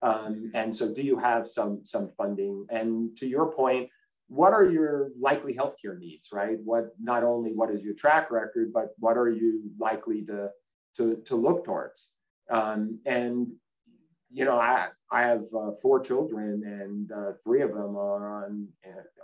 Um, 0.01 0.51
and 0.55 0.75
so, 0.75 0.93
do 0.93 1.01
you 1.01 1.19
have 1.19 1.49
some 1.49 1.81
some 1.83 2.11
funding? 2.17 2.65
And 2.69 3.15
to 3.17 3.27
your 3.27 3.51
point, 3.51 3.89
what 4.29 4.53
are 4.53 4.65
your 4.65 5.09
likely 5.19 5.53
healthcare 5.53 5.99
needs, 5.99 6.29
right? 6.31 6.57
What 6.63 6.95
not 7.01 7.23
only 7.23 7.51
what 7.51 7.69
is 7.71 7.81
your 7.81 7.93
track 7.95 8.31
record, 8.31 8.71
but 8.73 8.91
what 8.97 9.17
are 9.17 9.29
you 9.29 9.63
likely 9.77 10.23
to 10.27 10.49
to, 10.97 11.21
to 11.25 11.35
look 11.35 11.65
towards. 11.65 12.09
Um, 12.49 12.99
and, 13.05 13.47
you 14.31 14.45
know, 14.45 14.57
I, 14.57 14.89
I 15.11 15.21
have 15.21 15.43
uh, 15.57 15.71
four 15.81 15.99
children 15.99 16.63
and 16.65 17.11
uh, 17.11 17.33
three 17.43 17.61
of 17.61 17.73
them 17.73 17.95
are 17.97 18.43
on 18.43 18.67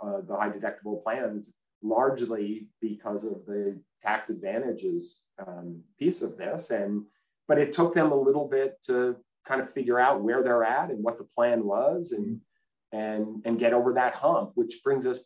uh, 0.02 0.20
the 0.26 0.36
high 0.36 0.50
deductible 0.50 1.02
plans, 1.02 1.52
largely 1.82 2.68
because 2.80 3.24
of 3.24 3.44
the 3.46 3.80
tax 4.02 4.28
advantages 4.28 5.20
um, 5.46 5.80
piece 5.98 6.22
of 6.22 6.36
this. 6.36 6.70
And, 6.70 7.04
but 7.46 7.58
it 7.58 7.72
took 7.72 7.94
them 7.94 8.12
a 8.12 8.20
little 8.20 8.48
bit 8.48 8.78
to 8.86 9.16
kind 9.46 9.60
of 9.60 9.72
figure 9.72 9.98
out 9.98 10.22
where 10.22 10.42
they're 10.42 10.64
at 10.64 10.90
and 10.90 11.02
what 11.02 11.18
the 11.18 11.28
plan 11.36 11.64
was 11.64 12.12
and, 12.12 12.40
and, 12.92 13.42
and 13.44 13.58
get 13.58 13.72
over 13.72 13.94
that 13.94 14.14
hump, 14.14 14.52
which 14.54 14.80
brings 14.84 15.06
us, 15.06 15.20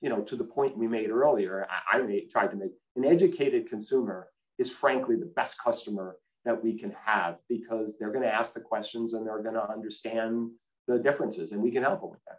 you 0.00 0.08
know, 0.08 0.22
to 0.22 0.36
the 0.36 0.44
point 0.44 0.78
we 0.78 0.88
made 0.88 1.10
earlier. 1.10 1.66
I, 1.68 1.98
I 1.98 2.02
made, 2.02 2.30
tried 2.30 2.50
to 2.50 2.56
make 2.56 2.72
an 2.96 3.04
educated 3.04 3.68
consumer 3.68 4.28
is 4.60 4.70
frankly 4.70 5.16
the 5.16 5.32
best 5.34 5.56
customer 5.58 6.16
that 6.44 6.62
we 6.62 6.78
can 6.78 6.94
have 7.04 7.38
because 7.48 7.94
they're 7.98 8.12
going 8.12 8.22
to 8.22 8.32
ask 8.32 8.54
the 8.54 8.60
questions 8.60 9.14
and 9.14 9.26
they're 9.26 9.42
going 9.42 9.54
to 9.54 9.70
understand 9.70 10.50
the 10.86 10.98
differences 10.98 11.52
and 11.52 11.62
we 11.62 11.70
can 11.70 11.82
help 11.82 12.00
them 12.00 12.10
with 12.10 12.24
that. 12.28 12.38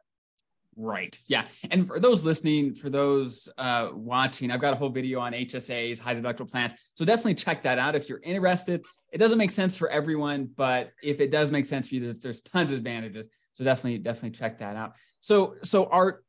Right. 0.77 1.19
Yeah. 1.27 1.45
And 1.69 1.85
for 1.85 1.99
those 1.99 2.23
listening, 2.23 2.75
for 2.75 2.89
those 2.89 3.49
uh, 3.57 3.89
watching, 3.93 4.51
I've 4.51 4.61
got 4.61 4.73
a 4.73 4.77
whole 4.77 4.89
video 4.89 5.19
on 5.19 5.33
HSAs, 5.33 5.99
high 5.99 6.15
deductible 6.15 6.49
plans. 6.49 6.73
So 6.95 7.03
definitely 7.03 7.35
check 7.35 7.61
that 7.63 7.77
out 7.77 7.95
if 7.95 8.07
you're 8.07 8.21
interested. 8.23 8.85
It 9.11 9.17
doesn't 9.17 9.37
make 9.37 9.51
sense 9.51 9.75
for 9.75 9.89
everyone, 9.89 10.49
but 10.55 10.91
if 11.03 11.19
it 11.19 11.29
does 11.29 11.51
make 11.51 11.65
sense 11.65 11.89
for 11.89 11.95
you, 11.95 12.01
there's, 12.01 12.21
there's 12.21 12.41
tons 12.41 12.71
of 12.71 12.77
advantages. 12.77 13.27
So 13.53 13.65
definitely, 13.65 13.99
definitely 13.99 14.31
check 14.31 14.59
that 14.59 14.77
out. 14.77 14.95
So, 15.19 15.55
so 15.61 15.85
Art, 15.85 16.23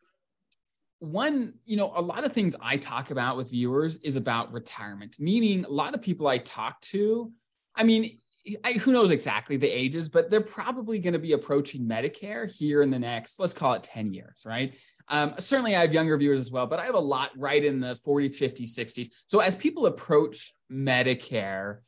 one, 1.03 1.55
you 1.65 1.77
know, 1.77 1.93
a 1.97 2.01
lot 2.01 2.23
of 2.23 2.33
things 2.33 2.55
I 2.61 2.77
talk 2.77 3.11
about 3.11 3.37
with 3.37 3.51
viewers 3.51 3.97
is 3.99 4.15
about 4.15 4.53
retirement, 4.53 5.17
meaning 5.19 5.65
a 5.65 5.69
lot 5.69 5.95
of 5.95 6.03
people 6.03 6.29
I 6.29 6.39
talk 6.39 6.81
to, 6.83 7.33
I 7.75 7.83
mean, 7.83 8.19
I, 8.63 8.75
who 8.75 8.93
knows 8.93 9.11
exactly 9.11 9.57
the 9.57 9.69
ages, 9.69 10.09
but 10.09 10.31
they're 10.31 10.41
probably 10.41 11.01
going 11.01 11.13
to 11.13 11.19
be 11.19 11.33
approaching 11.33 11.89
Medicare 11.89 12.49
here 12.49 12.83
in 12.83 12.91
the 12.91 13.01
next, 13.01 13.41
let's 13.41 13.53
call 13.53 13.73
it 13.73 13.83
10 13.83 14.13
years, 14.13 14.43
right? 14.47 14.77
Um, 15.09 15.35
certainly, 15.41 15.75
I 15.75 15.81
have 15.81 15.93
younger 15.93 16.17
viewers 16.17 16.39
as 16.39 16.53
well, 16.53 16.69
but 16.69 16.79
I 16.79 16.87
have 16.87 16.95
a 16.95 17.01
lot 17.01 17.31
right 17.37 17.65
in 17.65 17.81
the 17.81 17.99
40s, 18.07 18.41
50s, 18.41 18.79
60s. 18.79 19.09
So, 19.27 19.41
as 19.41 19.57
people 19.57 19.87
approach 19.87 20.55
Medicare, 20.71 21.79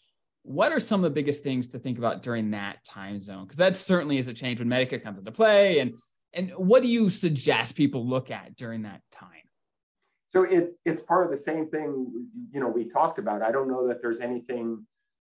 what 0.43 0.73
are 0.73 0.81
some 0.81 1.01
of 1.01 1.05
the 1.05 1.15
biggest 1.15 1.45
things 1.45 1.69
to 1.69 1.79
think 1.79 1.99
about 1.99 2.23
during 2.23 2.51
that 2.51 2.85
time 2.85 3.21
zone? 3.21 3.45
Because 3.45 3.59
that 3.59 3.77
certainly 3.77 4.19
is 4.19 4.27
a 4.27 4.35
change 4.35 4.59
when 4.59 4.69
Medicare 4.69 5.03
comes 5.03 5.19
into 5.19 5.33
play. 5.33 5.79
And, 5.79 5.95
and 6.35 6.51
what 6.57 6.83
do 6.83 6.89
you 6.89 7.11
suggest 7.11 7.77
people 7.77 8.07
look 8.07 8.31
at 8.31 8.57
during 8.57 8.83
that 8.83 9.01
time? 9.11 9.31
So 10.33 10.43
it's 10.43 10.73
it's 10.85 11.01
part 11.01 11.25
of 11.25 11.31
the 11.31 11.37
same 11.37 11.69
thing 11.69 12.29
you 12.53 12.61
know 12.61 12.69
we 12.69 12.89
talked 12.89 13.19
about. 13.19 13.43
I 13.43 13.53
don't 13.53 13.69
know 13.69 13.87
that 13.89 14.03
there's 14.03 14.21
anything 14.21 14.85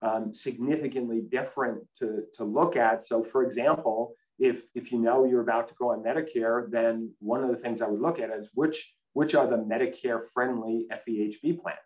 um, 0.01 0.33
significantly 0.33 1.21
different 1.21 1.83
to, 1.99 2.23
to 2.35 2.43
look 2.43 2.75
at. 2.75 3.05
So, 3.05 3.23
for 3.23 3.43
example, 3.43 4.15
if, 4.39 4.63
if 4.73 4.91
you 4.91 4.99
know 4.99 5.25
you're 5.25 5.41
about 5.41 5.67
to 5.69 5.73
go 5.75 5.91
on 5.91 6.03
Medicare, 6.03 6.69
then 6.71 7.11
one 7.19 7.43
of 7.43 7.49
the 7.49 7.57
things 7.57 7.81
I 7.81 7.87
would 7.87 8.01
look 8.01 8.19
at 8.19 8.31
is 8.31 8.49
which, 8.53 8.93
which 9.13 9.35
are 9.35 9.47
the 9.47 9.57
Medicare 9.57 10.21
friendly 10.33 10.87
FEHB 10.91 11.61
plans, 11.61 11.77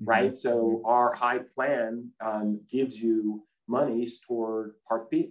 mm-hmm. 0.00 0.04
right? 0.04 0.38
So, 0.38 0.82
our 0.84 1.14
high 1.14 1.40
plan 1.54 2.10
um, 2.24 2.60
gives 2.70 2.96
you 2.96 3.42
monies 3.68 4.20
toward 4.20 4.74
Part 4.86 5.10
B. 5.10 5.30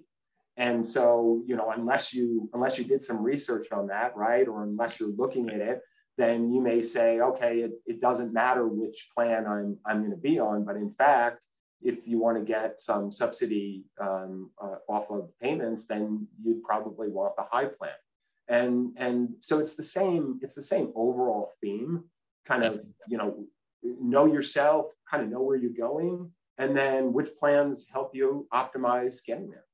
And 0.68 0.88
so, 0.96 1.41
you 1.48 1.56
know, 1.56 1.70
unless 1.75 2.06
you 2.13 2.50
unless 2.56 2.77
you 2.77 2.86
did 2.91 3.01
some 3.01 3.20
research 3.32 3.68
on 3.77 3.84
that, 3.94 4.10
right, 4.25 4.48
or 4.51 4.58
unless 4.63 5.00
you're 5.00 5.18
looking 5.22 5.46
at 5.56 5.62
it, 5.72 5.80
then 6.22 6.38
you 6.53 6.62
may 6.62 6.80
say, 6.96 7.20
okay, 7.30 7.53
it, 7.65 7.74
it 7.91 7.98
doesn't 8.08 8.32
matter 8.41 8.65
which 8.82 9.00
plan 9.15 9.41
I'm 9.53 9.70
I'm 9.88 10.00
going 10.03 10.18
to 10.20 10.24
be 10.30 10.36
on, 10.50 10.58
but 10.68 10.75
in 10.75 10.91
fact, 11.03 11.38
if 11.82 12.08
you 12.10 12.20
want 12.20 12.38
to 12.38 12.44
get 12.44 12.82
some 12.82 13.12
subsidy 13.12 13.86
um, 14.00 14.51
uh, 14.65 14.77
off 14.88 15.10
of 15.10 15.24
payments, 15.41 15.88
then 15.88 16.27
you'd 16.44 16.63
probably 16.63 17.10
want 17.18 17.36
the 17.36 17.46
high 17.53 17.70
plan. 17.77 18.00
And, 18.48 18.94
and 18.98 19.30
so 19.39 19.60
it's 19.60 19.75
the 19.75 19.84
same, 19.98 20.39
it's 20.44 20.56
the 20.56 20.62
same 20.74 20.91
overall 20.94 21.53
theme, 21.62 22.03
kind 22.46 22.63
of, 22.63 22.82
you 23.08 23.18
know, 23.18 23.46
know 23.84 24.25
yourself, 24.25 24.88
kind 25.10 25.24
of 25.24 25.30
know 25.30 25.41
where 25.41 25.58
you're 25.58 25.72
going, 25.89 26.32
and 26.58 26.77
then 26.77 27.13
which 27.13 27.30
plans 27.39 27.88
help 27.91 28.13
you 28.13 28.48
optimize 28.53 29.25
getting 29.25 29.50
there. 29.50 29.65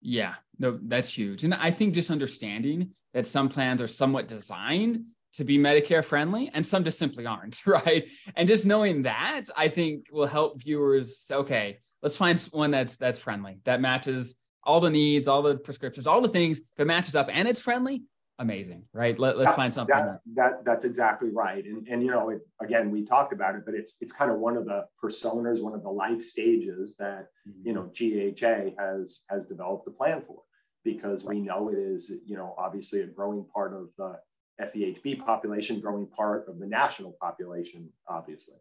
Yeah, 0.00 0.34
no, 0.58 0.78
that's 0.82 1.12
huge. 1.12 1.44
And 1.44 1.54
I 1.54 1.70
think 1.70 1.94
just 1.94 2.10
understanding 2.10 2.92
that 3.14 3.26
some 3.26 3.48
plans 3.48 3.82
are 3.82 3.88
somewhat 3.88 4.28
designed 4.28 5.04
to 5.34 5.44
be 5.44 5.58
Medicare 5.58 6.04
friendly 6.04 6.50
and 6.54 6.64
some 6.64 6.84
just 6.84 6.98
simply 6.98 7.26
aren't, 7.26 7.60
right? 7.66 8.08
And 8.36 8.48
just 8.48 8.66
knowing 8.66 9.02
that 9.02 9.44
I 9.56 9.68
think 9.68 10.06
will 10.10 10.26
help 10.26 10.62
viewers 10.62 11.26
okay, 11.30 11.78
let's 12.02 12.16
find 12.16 12.38
one 12.52 12.70
that's 12.70 12.96
that's 12.96 13.18
friendly, 13.18 13.58
that 13.64 13.80
matches 13.80 14.36
all 14.64 14.80
the 14.80 14.90
needs, 14.90 15.28
all 15.28 15.42
the 15.42 15.56
prescriptions, 15.56 16.06
all 16.06 16.20
the 16.20 16.28
things 16.28 16.60
that 16.76 16.86
matches 16.86 17.16
up 17.16 17.28
and 17.32 17.48
it's 17.48 17.60
friendly, 17.60 18.02
amazing, 18.38 18.84
right? 18.92 19.18
Let, 19.18 19.36
us 19.36 19.54
find 19.54 19.72
something. 19.72 19.94
That's, 19.94 20.14
that, 20.34 20.64
that's 20.64 20.84
exactly 20.84 21.30
right. 21.30 21.64
And, 21.64 21.86
and 21.88 22.02
you 22.02 22.10
know, 22.10 22.30
it, 22.30 22.40
again, 22.60 22.90
we 22.90 23.04
talked 23.04 23.32
about 23.32 23.54
it, 23.54 23.62
but 23.64 23.74
it's 23.74 23.96
it's 24.00 24.12
kind 24.12 24.30
of 24.30 24.38
one 24.38 24.56
of 24.56 24.64
the 24.64 24.84
personas, 25.02 25.60
one 25.60 25.74
of 25.74 25.82
the 25.82 25.90
life 25.90 26.22
stages 26.22 26.94
that 26.98 27.28
mm-hmm. 27.48 27.66
you 27.66 27.72
know 27.72 27.90
GEHA 27.92 28.74
has 28.78 29.24
has 29.30 29.44
developed 29.44 29.86
a 29.88 29.90
plan 29.90 30.22
for 30.26 30.42
because 30.84 31.24
we 31.24 31.40
know 31.40 31.68
it 31.68 31.78
is, 31.78 32.10
you 32.24 32.36
know, 32.36 32.54
obviously 32.56 33.00
a 33.00 33.06
growing 33.06 33.44
part 33.54 33.74
of 33.74 33.88
the 33.98 34.18
FEHB 34.60 35.24
population 35.24 35.80
growing 35.80 36.06
part 36.06 36.48
of 36.48 36.58
the 36.58 36.66
national 36.66 37.16
population, 37.20 37.88
obviously. 38.08 38.54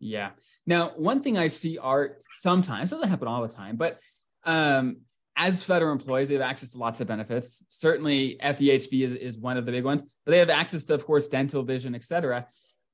Yeah. 0.00 0.30
Now, 0.66 0.92
one 0.96 1.22
thing 1.22 1.38
I 1.38 1.48
see 1.48 1.78
are 1.78 2.16
sometimes 2.38 2.90
doesn't 2.90 3.08
happen 3.08 3.28
all 3.28 3.42
the 3.42 3.48
time, 3.48 3.76
but 3.76 4.00
um, 4.44 5.02
as 5.36 5.64
federal 5.64 5.92
employees, 5.92 6.28
they 6.28 6.34
have 6.34 6.42
access 6.42 6.70
to 6.70 6.78
lots 6.78 7.00
of 7.00 7.06
benefits. 7.06 7.64
Certainly, 7.68 8.38
FEHB 8.42 9.02
is, 9.02 9.14
is 9.14 9.38
one 9.38 9.56
of 9.56 9.66
the 9.66 9.72
big 9.72 9.84
ones, 9.84 10.02
but 10.24 10.32
they 10.32 10.38
have 10.38 10.50
access 10.50 10.84
to, 10.86 10.94
of 10.94 11.06
course, 11.06 11.28
dental, 11.28 11.62
vision, 11.62 11.94
et 11.94 12.04
cetera. 12.04 12.46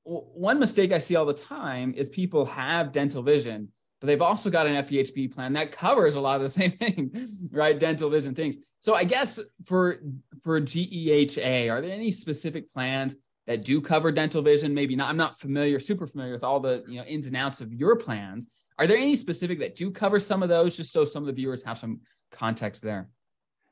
One 0.03 0.59
mistake 0.59 0.91
I 0.91 0.97
see 0.97 1.15
all 1.15 1.25
the 1.25 1.33
time 1.33 1.93
is 1.95 2.09
people 2.09 2.45
have 2.45 2.91
dental 2.91 3.21
vision, 3.21 3.69
but 3.99 4.07
they've 4.07 4.21
also 4.21 4.49
got 4.49 4.65
an 4.65 4.75
FEHB 4.83 5.33
plan 5.33 5.53
that 5.53 5.71
covers 5.71 6.15
a 6.15 6.21
lot 6.21 6.37
of 6.37 6.43
the 6.43 6.49
same 6.61 6.71
thing, 6.71 7.11
right? 7.51 7.77
Dental 7.77 8.09
vision 8.09 8.33
things. 8.33 8.55
So 8.79 8.95
I 8.95 9.03
guess 9.03 9.39
for 9.65 9.97
for 10.41 10.61
GEHA, 10.61 11.69
are 11.69 11.81
there 11.81 11.91
any 11.91 12.11
specific 12.11 12.71
plans 12.71 13.15
that 13.45 13.65
do 13.65 13.81
cover 13.81 14.11
dental 14.11 14.41
vision? 14.41 14.73
Maybe 14.73 14.95
not. 14.95 15.09
I'm 15.09 15.17
not 15.17 15.37
familiar, 15.37 15.79
super 15.79 16.07
familiar 16.07 16.33
with 16.33 16.45
all 16.45 16.61
the 16.61 16.83
you 16.87 16.99
know 16.99 17.05
ins 17.05 17.27
and 17.27 17.35
outs 17.35 17.59
of 17.59 17.73
your 17.73 17.97
plans. 17.97 18.47
Are 18.79 18.87
there 18.87 18.97
any 18.97 19.15
specific 19.15 19.59
that 19.59 19.75
do 19.75 19.91
cover 19.91 20.19
some 20.19 20.41
of 20.41 20.49
those, 20.49 20.75
just 20.75 20.91
so 20.91 21.03
some 21.03 21.21
of 21.23 21.27
the 21.27 21.33
viewers 21.33 21.63
have 21.63 21.77
some 21.77 22.01
context 22.31 22.81
there? 22.81 23.09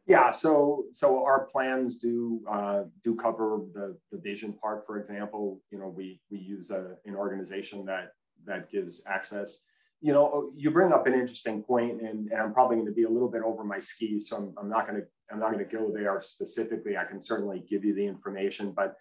Yeah, 0.05 0.31
so 0.31 0.85
so 0.93 1.23
our 1.23 1.45
plans 1.51 1.97
do 1.97 2.41
uh, 2.49 2.83
do 3.03 3.15
cover 3.15 3.61
the 3.73 3.97
the 4.11 4.19
vision 4.19 4.53
part. 4.53 4.85
For 4.85 4.99
example, 4.99 5.61
you 5.71 5.79
know 5.79 5.87
we 5.87 6.21
we 6.29 6.37
use 6.37 6.71
a, 6.71 6.95
an 7.05 7.15
organization 7.15 7.85
that 7.85 8.11
that 8.45 8.69
gives 8.69 9.03
access 9.07 9.63
you 10.01 10.13
know, 10.13 10.51
you 10.55 10.69
bring 10.69 10.93
up 10.93 11.07
an 11.07 11.13
interesting 11.13 11.63
point, 11.63 12.01
and, 12.01 12.31
and 12.31 12.39
I'm 12.39 12.53
probably 12.53 12.75
going 12.75 12.87
to 12.87 12.93
be 12.93 13.03
a 13.03 13.09
little 13.09 13.29
bit 13.29 13.41
over 13.41 13.63
my 13.63 13.79
skis, 13.79 14.29
so 14.29 14.37
I'm, 14.37 14.53
I'm 14.59 14.69
not 14.69 14.87
going 14.87 15.01
to 15.01 15.07
I'm 15.31 15.39
not 15.39 15.51
going 15.51 15.67
to 15.67 15.75
go 15.75 15.91
there 15.93 16.21
specifically. 16.21 16.95
I 16.95 17.03
can 17.03 17.21
certainly 17.21 17.65
give 17.69 17.83
you 17.83 17.93
the 17.93 18.05
information, 18.05 18.71
but 18.71 18.95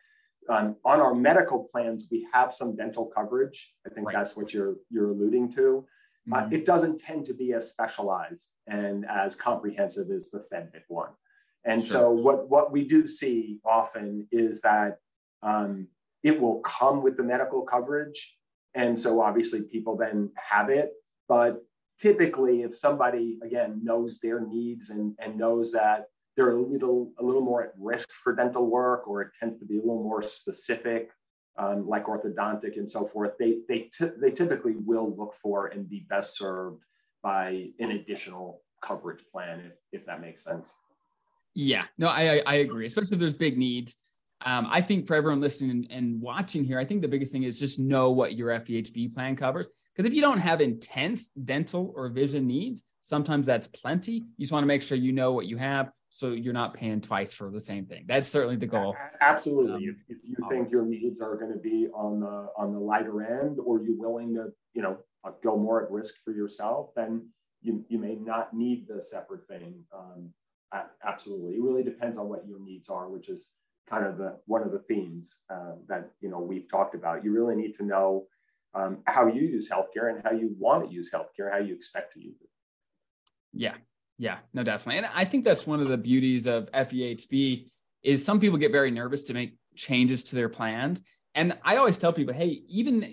um, 0.49 0.77
on 0.85 1.01
our 1.01 1.15
medical 1.15 1.69
plans, 1.71 2.09
we 2.11 2.27
have 2.33 2.53
some 2.53 2.75
dental 2.75 3.07
coverage. 3.07 3.75
I 3.87 3.91
think 3.91 4.07
right. 4.09 4.17
that's 4.17 4.37
what 4.37 4.55
you're 4.55 4.77
you're 4.91 5.11
alluding 5.11 5.53
to. 5.53 5.87
Mm-hmm. 6.29 6.33
Uh, 6.33 6.49
it 6.51 6.65
doesn't 6.65 7.01
tend 7.01 7.27
to 7.27 7.35
be 7.35 7.53
as 7.53 7.71
specialized 7.71 8.51
and 8.67 9.05
as 9.09 9.35
comprehensive 9.35 10.11
as 10.11 10.31
the 10.31 10.45
FEDVIP 10.53 10.83
one. 10.89 11.11
And 11.65 11.83
sure. 11.83 11.91
so 11.91 12.11
what 12.11 12.49
what 12.49 12.73
we 12.73 12.87
do 12.87 13.09
see 13.09 13.59
often 13.65 14.29
is 14.31 14.61
that 14.61 14.99
um, 15.43 15.89
it 16.23 16.41
will 16.41 16.61
come 16.61 17.03
with 17.03 17.17
the 17.17 17.23
medical 17.23 17.63
coverage 17.63 18.37
and 18.77 19.01
so 19.01 19.23
obviously 19.23 19.63
people 19.63 19.97
then 19.97 20.31
have 20.37 20.69
it. 20.69 20.93
But 21.29 21.65
typically, 21.99 22.63
if 22.63 22.77
somebody, 22.77 23.39
again, 23.43 23.81
knows 23.83 24.21
their 24.21 24.47
needs 24.47 24.91
and, 24.91 25.15
and 25.19 25.39
knows 25.39 25.73
that 25.73 26.05
they're 26.37 26.51
a 26.51 26.61
little, 26.61 27.11
a 27.19 27.25
little 27.25 27.41
more 27.41 27.65
at 27.65 27.73
risk 27.79 28.11
for 28.23 28.35
dental 28.35 28.67
work, 28.67 29.09
or 29.09 29.23
it 29.23 29.31
tends 29.41 29.59
to 29.59 29.65
be 29.65 29.79
a 29.79 29.81
little 29.81 30.03
more 30.03 30.23
specific, 30.23 31.11
um, 31.59 31.89
like 31.89 32.07
orthodontic 32.07 32.77
and 32.77 32.91
so 32.91 33.07
forth, 33.07 33.33
they, 33.39 33.59
they, 33.69 33.91
they 34.21 34.31
typically 34.31 34.77
will 34.77 35.15
look 35.17 35.35
for 35.43 35.69
and 35.69 35.89
be 35.89 36.07
best 36.09 36.37
served 36.37 36.83
by 37.23 37.69
an 37.79 37.93
additional 37.93 38.63
coverage 38.83 39.25
plan, 39.33 39.61
if, 39.61 40.01
if 40.01 40.07
that 40.07 40.21
makes 40.21 40.45
sense. 40.45 40.73
Yeah, 41.55 41.85
no, 41.97 42.09
I, 42.09 42.43
I 42.47 42.57
agree, 42.57 42.85
especially 42.85 43.15
if 43.15 43.21
there's 43.21 43.35
big 43.35 43.57
needs 43.57 43.97
um, 44.45 44.67
I 44.71 44.81
think 44.81 45.07
for 45.07 45.15
everyone 45.15 45.41
listening 45.41 45.87
and 45.91 46.21
watching 46.21 46.65
here, 46.65 46.79
I 46.79 46.85
think 46.85 47.03
the 47.03 47.09
biggest 47.09 47.33
thing 47.33 47.45
is 47.45 47.59
just 47.59 47.79
know 47.79 48.11
what 48.11 48.35
your 48.35 48.51
FEHB 48.51 49.15
plan 49.15 49.35
covers. 49.35 49.69
Because 49.93 50.07
if 50.07 50.13
you 50.13 50.21
don't 50.21 50.39
have 50.39 50.61
intense 50.61 51.31
dental 51.31 51.93
or 51.97 52.11
vision 52.11 52.47
needs, 52.47 52.83
sometimes 53.01 53.47
that's 53.47 53.67
plenty. 53.67 54.13
You 54.13 54.41
just 54.41 54.53
want 54.53 54.63
to 54.63 54.69
make 54.69 54.83
sure 54.83 54.99
you 54.99 55.13
know 55.13 55.33
what 55.33 55.47
you 55.47 55.57
have 55.57 55.91
so 56.17 56.31
you're 56.31 56.55
not 56.55 56.73
paying 56.73 57.03
twice 57.03 57.35
for 57.35 57.51
the 57.51 57.61
same 57.61 57.85
thing. 57.85 58.05
That's 58.07 58.27
certainly 58.27 58.57
the 58.57 58.67
goal. 58.67 58.97
Absolutely. 59.21 59.89
Um, 59.89 59.97
if, 60.09 60.17
if, 60.17 60.25
you 60.25 60.35
think 60.49 60.71
your 60.71 60.87
needs 60.87 61.21
are 61.21 61.37
going 61.37 61.53
to 61.53 61.59
be 61.59 61.89
on 61.93 62.21
the 62.21 62.49
on 62.57 62.73
the 62.73 62.79
lighter 62.79 63.43
end, 63.43 63.59
or 63.63 63.83
you're 63.83 63.99
willing 63.99 64.35
to, 64.37 64.47
you 64.73 64.81
know, 64.81 64.97
uh, 65.25 65.33
go 65.45 65.59
more 65.59 65.85
at 65.85 65.91
risk 65.91 66.15
for 66.25 66.33
yourself, 66.33 66.89
then 66.97 67.29
you, 67.61 67.85
you 67.89 67.99
may 67.99 68.15
not 68.15 68.55
need 68.55 68.89
the 68.89 69.03
separate 69.03 69.47
thing. 69.47 69.75
Um, 69.95 70.31
absolutely. 71.07 71.57
It 71.57 71.63
really 71.63 71.83
depends 71.83 72.17
on 72.17 72.31
what 72.31 72.49
your 72.49 72.61
needs 72.61 72.89
are, 72.89 73.11
which 73.11 73.29
is 73.29 73.51
kind 73.87 74.07
of 74.07 74.17
the 74.17 74.39
one 74.47 74.63
of 74.63 74.73
the 74.73 74.79
themes 74.89 75.41
uh, 75.51 75.73
that 75.87 76.09
you 76.21 76.31
know 76.31 76.41
we've 76.41 76.71
talked 76.71 76.95
about. 76.95 77.25
You 77.25 77.33
really 77.33 77.57
need 77.57 77.75
to 77.75 77.85
know 77.85 78.25
um, 78.73 79.01
how 79.05 79.27
you 79.27 79.43
use 79.43 79.71
healthcare 79.71 80.11
and 80.11 80.23
how 80.25 80.33
you 80.33 80.57
want 80.59 80.89
to 80.89 80.95
use 80.95 81.11
healthcare, 81.15 81.53
how 81.53 81.59
you 81.59 81.75
expect 81.75 82.15
to 82.15 82.21
use 82.21 82.41
it. 82.41 82.49
Yeah, 83.53 83.75
yeah, 84.19 84.39
no, 84.55 84.63
definitely. 84.63 84.99
And 84.99 85.09
I 85.15 85.25
think 85.25 85.45
that's 85.45 85.67
one 85.67 85.81
of 85.81 85.89
the 85.89 85.99
beauties 85.99 86.47
of 86.47 86.71
FEHB 86.73 87.71
is 88.03 88.25
some 88.25 88.41
people 88.41 88.59
get 88.59 88.73
very 88.73 88.91
nervous 88.91 89.25
to 89.25 89.35
make 89.35 89.57
changes 89.75 90.25
to 90.25 90.37
their 90.37 90.49
plans. 90.49 91.03
And 91.35 91.59
I 91.65 91.77
always 91.77 91.99
tell 91.99 92.13
people, 92.13 92.33
hey, 92.33 92.63
even 92.69 93.05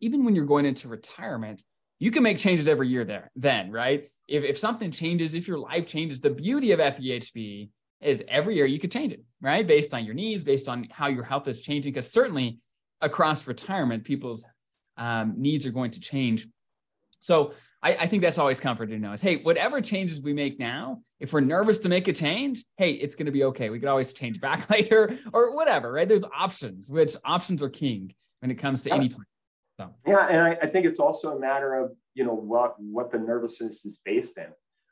even 0.00 0.24
when 0.24 0.34
you're 0.34 0.46
going 0.46 0.64
into 0.64 0.88
retirement, 0.88 1.62
you 1.98 2.10
can 2.10 2.22
make 2.22 2.38
changes 2.38 2.66
every 2.66 2.88
year 2.88 3.04
there. 3.04 3.30
Then, 3.36 3.70
right? 3.70 4.08
If 4.26 4.42
if 4.44 4.56
something 4.56 4.90
changes, 4.90 5.34
if 5.34 5.46
your 5.46 5.58
life 5.58 5.86
changes, 5.86 6.20
the 6.20 6.30
beauty 6.30 6.72
of 6.72 6.80
FEHB 6.80 7.68
is 8.00 8.24
every 8.28 8.54
year 8.56 8.64
you 8.64 8.78
could 8.78 8.92
change 8.92 9.12
it, 9.12 9.22
right? 9.42 9.66
Based 9.66 9.92
on 9.92 10.04
your 10.04 10.14
needs, 10.14 10.44
based 10.44 10.68
on 10.68 10.86
how 10.90 11.08
your 11.08 11.24
health 11.24 11.46
is 11.46 11.60
changing. 11.60 11.92
Because 11.92 12.10
certainly 12.10 12.58
across 13.02 13.46
retirement, 13.46 14.04
people's 14.04 14.44
um, 14.96 15.34
needs 15.36 15.66
are 15.66 15.70
going 15.70 15.90
to 15.90 16.00
change 16.00 16.46
So 17.20 17.52
I, 17.82 17.94
I, 17.94 18.06
think 18.06 18.22
that's 18.22 18.38
always 18.38 18.60
comforting 18.60 19.00
to 19.00 19.00
know 19.00 19.12
is, 19.12 19.20
hey, 19.20 19.36
whatever 19.36 19.80
changes 19.80 20.22
we 20.22 20.32
make 20.32 20.58
now, 20.58 21.02
if 21.20 21.32
we're 21.32 21.40
nervous 21.40 21.78
to 21.80 21.88
make 21.88 22.08
a 22.08 22.12
change, 22.12 22.64
hey, 22.76 22.92
it's 22.92 23.14
going 23.14 23.26
to 23.26 23.32
be 23.32 23.44
okay. 23.44 23.70
We 23.70 23.78
could 23.78 23.88
always 23.88 24.12
change 24.12 24.40
back 24.40 24.70
later 24.70 25.18
or 25.32 25.54
whatever, 25.54 25.92
right? 25.92 26.08
There's 26.08 26.24
options, 26.24 26.90
which 26.90 27.16
options 27.24 27.62
are 27.62 27.68
king 27.68 28.14
when 28.40 28.50
it 28.50 28.56
comes 28.56 28.84
to 28.84 28.92
any 28.92 29.08
plan. 29.08 29.26
So. 29.80 29.94
Yeah, 30.06 30.26
and 30.26 30.42
I, 30.42 30.58
I 30.62 30.66
think 30.66 30.86
it's 30.86 30.98
also 30.98 31.36
a 31.36 31.40
matter 31.40 31.74
of 31.74 31.92
you 32.14 32.24
know 32.24 32.34
what 32.34 32.74
what 32.80 33.12
the 33.12 33.18
nervousness 33.18 33.84
is 33.84 34.00
based 34.04 34.36
in, 34.36 34.48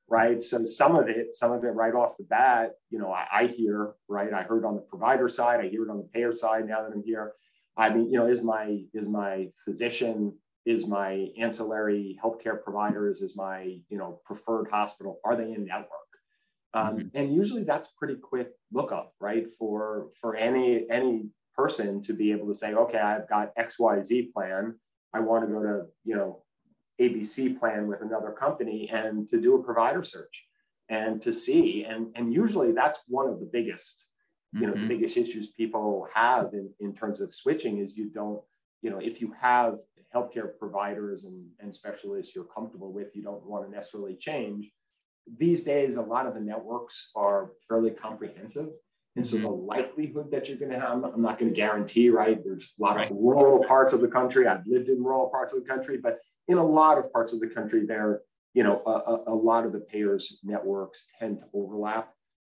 right? 0.09 0.42
So 0.45 0.64
some 0.64 0.95
of 0.95 1.09
it, 1.09 1.37
some 1.37 1.50
of 1.50 1.64
it 1.64 1.68
right 1.68 1.92
off 1.92 2.16
the 2.18 2.25
bat, 2.25 2.73
you 2.90 3.00
know, 3.00 3.11
I, 3.11 3.26
I 3.33 3.47
hear 3.49 3.95
right. 4.09 4.33
I 4.33 4.42
heard 4.42 4.64
on 4.64 4.76
the 4.76 4.83
provider 4.83 5.28
side, 5.28 5.61
I 5.61 5.68
hear 5.68 5.83
it 5.83 5.90
on 5.90 5.97
the 5.97 6.09
payer 6.14 6.33
side. 6.33 6.68
Now 6.68 6.83
that 6.83 6.92
I'm 6.95 7.02
here, 7.04 7.33
I 7.76 7.92
mean, 7.92 8.12
you 8.12 8.18
know, 8.18 8.26
is 8.26 8.42
my 8.42 8.83
is 8.95 9.09
my 9.09 9.49
physician 9.64 10.35
is 10.66 10.87
my 10.87 11.28
ancillary 11.38 12.18
healthcare 12.23 12.62
providers, 12.62 13.23
is 13.23 13.37
my 13.37 13.78
you 13.88 13.96
know 13.96 14.20
preferred 14.26 14.68
hospital, 14.70 15.20
are 15.25 15.37
they 15.37 15.52
in 15.52 15.64
network? 15.64 15.90
Um, 16.75 16.96
mm-hmm. 16.96 17.08
And 17.14 17.35
usually 17.35 17.62
that's 17.64 17.92
pretty 17.92 18.16
quick 18.16 18.50
lookup, 18.73 19.14
right? 19.20 19.46
For 19.58 20.08
for 20.20 20.37
any 20.37 20.87
any 20.90 21.30
person 21.54 22.02
to 22.02 22.12
be 22.12 22.32
able 22.32 22.49
to 22.49 22.54
say, 22.54 22.75
okay, 22.75 22.99
I've 22.99 23.28
got 23.28 23.52
X 23.56 23.78
Y 23.78 24.02
Z 24.02 24.30
plan. 24.35 24.75
I 25.14 25.20
want 25.20 25.46
to 25.46 25.52
go 25.52 25.62
to 25.62 25.85
you 26.04 26.16
know 26.16 26.42
ABC 27.00 27.58
plan 27.58 27.87
with 27.87 28.02
another 28.02 28.32
company 28.32 28.90
and 28.92 29.28
to 29.28 29.40
do 29.40 29.54
a 29.54 29.62
provider 29.62 30.02
search 30.02 30.44
and 30.88 31.20
to 31.23 31.32
see 31.32 31.85
and 31.88 32.08
and 32.14 32.32
usually 32.32 32.73
that's 32.73 32.99
one 33.08 33.28
of 33.28 33.40
the 33.40 33.49
biggest 33.52 34.06
you 34.52 34.66
know 34.66 34.73
mm-hmm. 34.73 34.82
the 34.82 34.94
biggest 34.94 35.16
issues 35.16 35.49
people 35.49 36.06
have 36.14 36.50
in, 36.52 36.70
in 36.80 36.94
terms 36.94 37.20
of 37.20 37.35
switching 37.35 37.78
is 37.78 37.96
you 37.96 38.08
don't 38.11 38.40
you 38.82 38.90
know 38.90 38.99
if 38.99 39.20
you 39.20 39.35
have 39.40 39.76
healthcare 40.16 40.50
providers 40.58 41.25
and, 41.25 41.38
and 41.61 41.75
specialists 41.75 42.35
you're 42.35 42.44
comfortable 42.56 42.92
with, 42.92 43.14
you 43.14 43.23
don't 43.23 43.44
want 43.44 43.62
to 43.66 43.70
necessarily 43.70 44.16
change. 44.16 44.70
These 45.38 45.64
days, 45.64 45.96
a 45.96 46.02
lot 46.02 46.26
of 46.26 46.35
the 46.35 46.40
networks 46.40 47.11
are 47.14 47.50
fairly 47.68 47.90
comprehensive. 47.90 48.68
And 49.16 49.26
so 49.26 49.37
mm-hmm. 49.37 49.46
the 49.46 49.50
likelihood 49.50 50.30
that 50.30 50.49
you're 50.49 50.58
going 50.58 50.73
to 50.73 50.78
have, 50.78 51.02
I'm 51.04 51.23
not 51.23 51.38
going 51.38 51.50
to 51.50 51.56
guarantee, 51.56 52.11
right? 52.11 52.38
There's 52.44 52.73
a 52.78 52.82
lot 52.82 52.96
right. 52.96 53.11
of 53.11 53.16
rural 53.18 53.64
parts 53.64 53.92
of 53.92 54.00
the 54.00 54.08
country. 54.08 54.46
I've 54.46 54.66
lived 54.66 54.88
in 54.88 55.02
rural 55.02 55.28
parts 55.30 55.52
of 55.54 55.62
the 55.62 55.68
country, 55.68 55.99
but 56.06 56.18
in 56.49 56.58
a 56.58 56.64
lot 56.64 56.99
of 56.99 57.12
parts 57.12 57.32
of 57.32 57.40
the 57.40 57.49
country, 57.49 57.87
there, 57.87 58.20
you 58.54 58.62
know, 58.62 58.82
a, 58.87 59.30
a 59.32 59.35
lot 59.35 59.64
of 59.66 59.73
the 59.73 59.80
payers 59.80 60.38
networks 60.44 61.04
tend 61.18 61.38
to 61.38 61.44
overlap. 61.54 62.12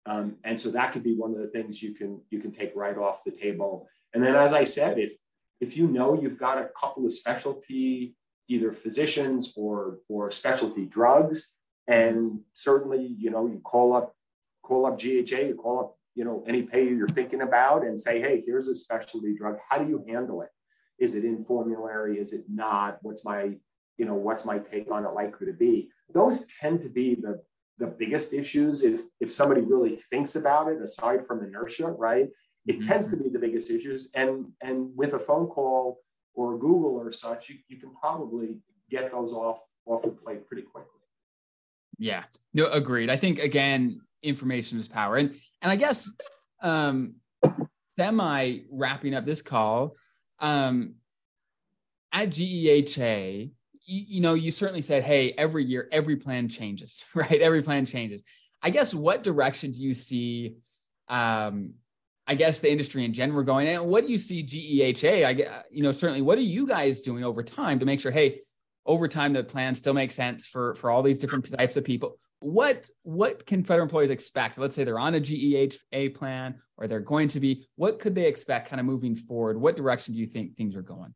Um, 0.05 0.35
and 0.43 0.59
so 0.59 0.69
that 0.71 0.91
could 0.91 1.03
be 1.03 1.15
one 1.15 1.31
of 1.31 1.39
the 1.39 1.47
things 1.47 1.81
you 1.81 1.93
can 1.93 2.21
you 2.29 2.39
can 2.39 2.51
take 2.51 2.71
right 2.75 2.97
off 2.97 3.23
the 3.23 3.31
table. 3.31 3.87
And 4.13 4.23
then, 4.23 4.35
as 4.35 4.53
I 4.53 4.63
said, 4.63 4.97
if 4.97 5.11
if 5.59 5.75
you 5.75 5.87
know 5.87 6.19
you've 6.19 6.39
got 6.39 6.57
a 6.57 6.69
couple 6.79 7.05
of 7.05 7.13
specialty 7.13 8.15
either 8.47 8.71
physicians 8.73 9.53
or 9.55 9.99
or 10.07 10.31
specialty 10.31 10.85
drugs 10.85 11.55
and 11.87 12.39
certainly 12.53 13.15
you 13.17 13.29
know 13.29 13.47
you 13.47 13.59
call 13.63 13.93
up 13.93 14.15
call 14.63 14.85
up 14.85 14.99
GEHA 14.99 15.47
you 15.47 15.55
call 15.55 15.79
up 15.79 15.95
you 16.15 16.23
know 16.25 16.43
any 16.47 16.63
payer 16.63 16.89
you're 16.89 17.07
thinking 17.09 17.41
about 17.41 17.85
and 17.85 17.99
say 17.99 18.19
hey 18.21 18.43
here's 18.45 18.67
a 18.67 18.75
specialty 18.75 19.35
drug. 19.35 19.57
How 19.69 19.77
do 19.77 19.89
you 19.89 20.03
handle 20.07 20.41
it? 20.41 20.49
Is 20.99 21.15
it 21.15 21.23
in 21.23 21.45
formulary? 21.45 22.19
Is 22.19 22.33
it 22.33 22.43
not? 22.49 22.97
What's 23.01 23.23
my 23.23 23.51
you 23.97 24.05
know 24.05 24.15
what's 24.15 24.45
my 24.45 24.59
take 24.59 24.91
on 24.91 25.05
it 25.05 25.13
likely 25.13 25.47
to 25.47 25.53
be? 25.53 25.89
Those 26.13 26.45
tend 26.59 26.81
to 26.81 26.89
be 26.89 27.15
the 27.15 27.41
the 27.77 27.87
biggest 27.87 28.33
issues 28.33 28.83
if 28.83 29.01
if 29.19 29.31
somebody 29.31 29.61
really 29.61 30.01
thinks 30.09 30.35
about 30.35 30.69
it 30.69 30.81
aside 30.81 31.25
from 31.25 31.43
inertia 31.43 31.87
right 31.87 32.27
it 32.69 32.79
mm-hmm. 32.79 32.87
tends 32.87 33.09
to 33.09 33.17
be 33.17 33.29
the 33.29 33.39
biggest 33.39 33.71
issues. 33.71 34.09
And, 34.13 34.45
and 34.61 34.95
with 34.95 35.13
a 35.13 35.19
phone 35.19 35.47
call 35.47 36.01
or 36.35 36.57
Google 36.57 36.95
or 36.95 37.11
such, 37.11 37.49
you, 37.49 37.55
you 37.67 37.77
can 37.77 37.89
probably 37.99 38.59
get 38.91 39.11
those 39.11 39.33
off, 39.33 39.57
off 39.87 40.03
the 40.03 40.09
plate 40.09 40.47
pretty 40.47 40.61
quickly. 40.61 40.91
Yeah, 41.97 42.23
no, 42.53 42.67
agreed. 42.67 43.09
I 43.09 43.17
think 43.17 43.39
again, 43.39 43.99
information 44.21 44.77
is 44.77 44.87
power. 44.87 45.15
And, 45.15 45.33
and 45.63 45.71
I 45.71 45.75
guess, 45.75 46.11
um, 46.61 47.15
semi 47.97 48.59
wrapping 48.71 49.15
up 49.15 49.25
this 49.25 49.41
call, 49.41 49.95
um, 50.39 50.93
at 52.13 52.29
GEHA, 52.29 53.49
you, 53.85 54.03
you 54.07 54.21
know, 54.21 54.35
you 54.35 54.51
certainly 54.51 54.81
said, 54.81 55.03
hey, 55.03 55.33
every 55.37 55.65
year, 55.65 55.89
every 55.91 56.17
plan 56.17 56.49
changes, 56.49 57.05
right? 57.15 57.41
Every 57.41 57.63
plan 57.63 57.87
changes. 57.87 58.23
I 58.61 58.69
guess 58.69 58.93
what 58.93 59.23
direction 59.23 59.71
do 59.71 59.81
you 59.81 59.95
see 59.95 60.55
um, 61.07 61.73
I 62.29 62.35
guess 62.35 62.59
the 62.59 62.71
industry 62.71 63.05
in 63.05 63.11
general 63.11 63.43
going. 63.43 63.67
And 63.67 63.87
what 63.87 64.05
do 64.05 64.11
you 64.11 64.17
see 64.19 64.43
GEHA? 64.43 65.25
I 65.25 65.63
you 65.71 65.81
know, 65.81 65.91
certainly 65.91 66.21
what 66.21 66.37
are 66.37 66.41
you 66.41 66.67
guys 66.67 67.01
doing 67.01 67.23
over 67.23 67.41
time 67.41 67.79
to 67.79 67.87
make 67.87 67.99
sure, 67.99 68.11
hey, 68.11 68.41
over 68.85 69.07
time 69.07 69.33
the 69.33 69.43
plan 69.43 69.73
still 69.73 69.95
makes 69.95 70.13
sense 70.13 70.45
for 70.45 70.75
for 70.75 70.91
all 70.91 71.01
these 71.01 71.17
different 71.17 71.51
types 71.57 71.75
of 71.75 71.83
people. 71.83 72.19
What 72.39 72.87
what 73.01 73.47
can 73.47 73.63
federal 73.63 73.85
employees 73.85 74.11
expect? 74.11 74.59
Let's 74.59 74.75
say 74.75 74.83
they're 74.83 74.99
on 74.99 75.15
a 75.15 75.19
GEHA 75.19 76.13
plan 76.13 76.59
or 76.77 76.87
they're 76.87 76.99
going 76.99 77.29
to 77.29 77.39
be. 77.39 77.67
What 77.77 77.99
could 77.99 78.13
they 78.13 78.27
expect 78.27 78.69
kind 78.69 78.79
of 78.79 78.85
moving 78.85 79.15
forward? 79.15 79.59
What 79.59 79.75
direction 79.75 80.13
do 80.13 80.19
you 80.19 80.27
think 80.27 80.55
things 80.55 80.75
are 80.75 80.83
going? 80.83 81.15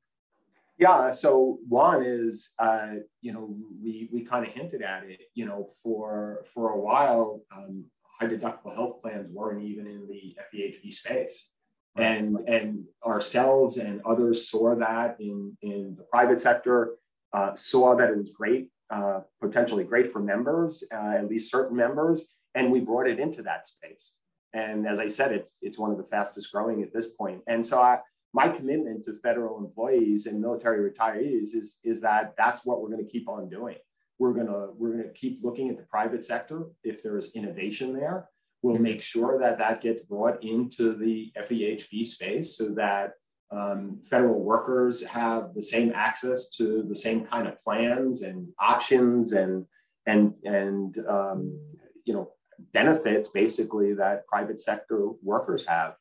Yeah, 0.79 1.11
so 1.11 1.59
one 1.69 2.03
is, 2.03 2.55
uh, 2.57 2.95
you 3.21 3.31
know, 3.31 3.55
we 3.83 4.09
we 4.11 4.21
kind 4.21 4.47
of 4.47 4.51
hinted 4.51 4.81
at 4.81 5.03
it, 5.03 5.21
you 5.35 5.45
know, 5.45 5.69
for 5.83 6.43
for 6.53 6.71
a 6.71 6.79
while, 6.79 7.41
um, 7.55 7.85
high 8.19 8.27
deductible 8.27 8.73
health 8.73 9.01
plans 9.01 9.27
weren't 9.31 9.63
even 9.63 9.87
in 9.87 10.07
the 10.07 10.35
FEHB 10.53 10.93
space. 10.93 11.51
And, 11.95 12.37
and 12.47 12.85
ourselves 13.05 13.77
and 13.77 14.01
others 14.03 14.49
saw 14.49 14.75
that 14.75 15.17
in, 15.19 15.55
in 15.61 15.95
the 15.95 16.03
private 16.03 16.41
sector, 16.41 16.95
uh, 17.33 17.55
saw 17.55 17.95
that 17.95 18.09
it 18.09 18.17
was 18.17 18.31
great, 18.35 18.69
uh, 18.89 19.21
potentially 19.41 19.83
great 19.83 20.11
for 20.11 20.19
members, 20.19 20.83
uh, 20.93 21.17
at 21.17 21.29
least 21.29 21.51
certain 21.51 21.77
members, 21.77 22.27
and 22.55 22.71
we 22.71 22.79
brought 22.79 23.07
it 23.07 23.19
into 23.19 23.43
that 23.43 23.67
space. 23.67 24.15
And 24.53 24.87
as 24.87 24.99
I 24.99 25.07
said, 25.07 25.31
it's, 25.31 25.57
it's 25.61 25.79
one 25.79 25.91
of 25.91 25.97
the 25.97 26.03
fastest 26.03 26.51
growing 26.51 26.83
at 26.83 26.93
this 26.93 27.13
point. 27.13 27.41
And 27.47 27.65
so 27.65 27.81
I, 27.81 27.99
my 28.33 28.49
commitment 28.49 29.05
to 29.05 29.19
federal 29.21 29.59
employees 29.59 30.25
and 30.25 30.41
military 30.41 30.89
retirees 30.89 31.55
is, 31.55 31.79
is 31.83 32.01
that 32.01 32.33
that's 32.37 32.65
what 32.65 32.81
we're 32.81 32.89
going 32.89 33.05
to 33.05 33.11
keep 33.11 33.29
on 33.29 33.49
doing. 33.49 33.77
We're 34.23 34.31
gonna 34.31 34.67
we're 34.77 34.91
gonna 34.91 35.09
keep 35.09 35.41
looking 35.43 35.69
at 35.69 35.75
the 35.75 35.83
private 35.83 36.23
sector 36.23 36.67
if 36.85 37.03
there 37.03 37.17
is 37.17 37.33
innovation 37.35 37.91
there. 37.91 38.29
We'll 38.61 38.77
make 38.77 39.01
sure 39.01 39.37
that 39.37 39.57
that 39.57 39.81
gets 39.81 40.01
brought 40.01 40.41
into 40.41 40.95
the 40.95 41.33
FEHB 41.37 42.07
space 42.07 42.57
so 42.57 42.69
that 42.69 43.15
um, 43.51 43.99
federal 44.09 44.39
workers 44.39 45.05
have 45.05 45.53
the 45.53 45.61
same 45.61 45.91
access 45.93 46.49
to 46.51 46.85
the 46.87 46.95
same 46.95 47.25
kind 47.25 47.49
of 47.49 47.61
plans 47.65 48.21
and 48.21 48.47
options 48.61 49.33
and 49.33 49.65
and 50.05 50.33
and 50.45 50.99
um, 51.05 51.59
you 52.05 52.13
know 52.13 52.31
benefits 52.71 53.27
basically 53.27 53.93
that 53.93 54.25
private 54.27 54.61
sector 54.61 55.09
workers 55.21 55.67
have. 55.67 55.95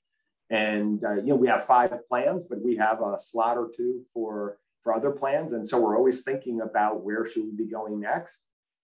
And 0.48 1.04
uh, 1.04 1.14
you 1.14 1.30
know 1.30 1.35
we 1.44 1.48
have 1.48 1.66
five 1.66 2.08
plans, 2.08 2.44
but 2.44 2.62
we 2.62 2.76
have 2.76 3.00
a 3.02 3.16
slot 3.18 3.58
or 3.58 3.68
two 3.76 4.02
for 4.14 4.58
for 4.83 4.95
other 4.95 5.11
plans. 5.11 5.53
And 5.53 5.66
so 5.66 5.79
we're 5.79 5.97
always 5.97 6.23
thinking 6.23 6.61
about 6.61 7.03
where 7.03 7.29
should 7.29 7.45
we 7.45 7.53
be 7.53 7.71
going 7.71 8.01
next. 8.01 8.42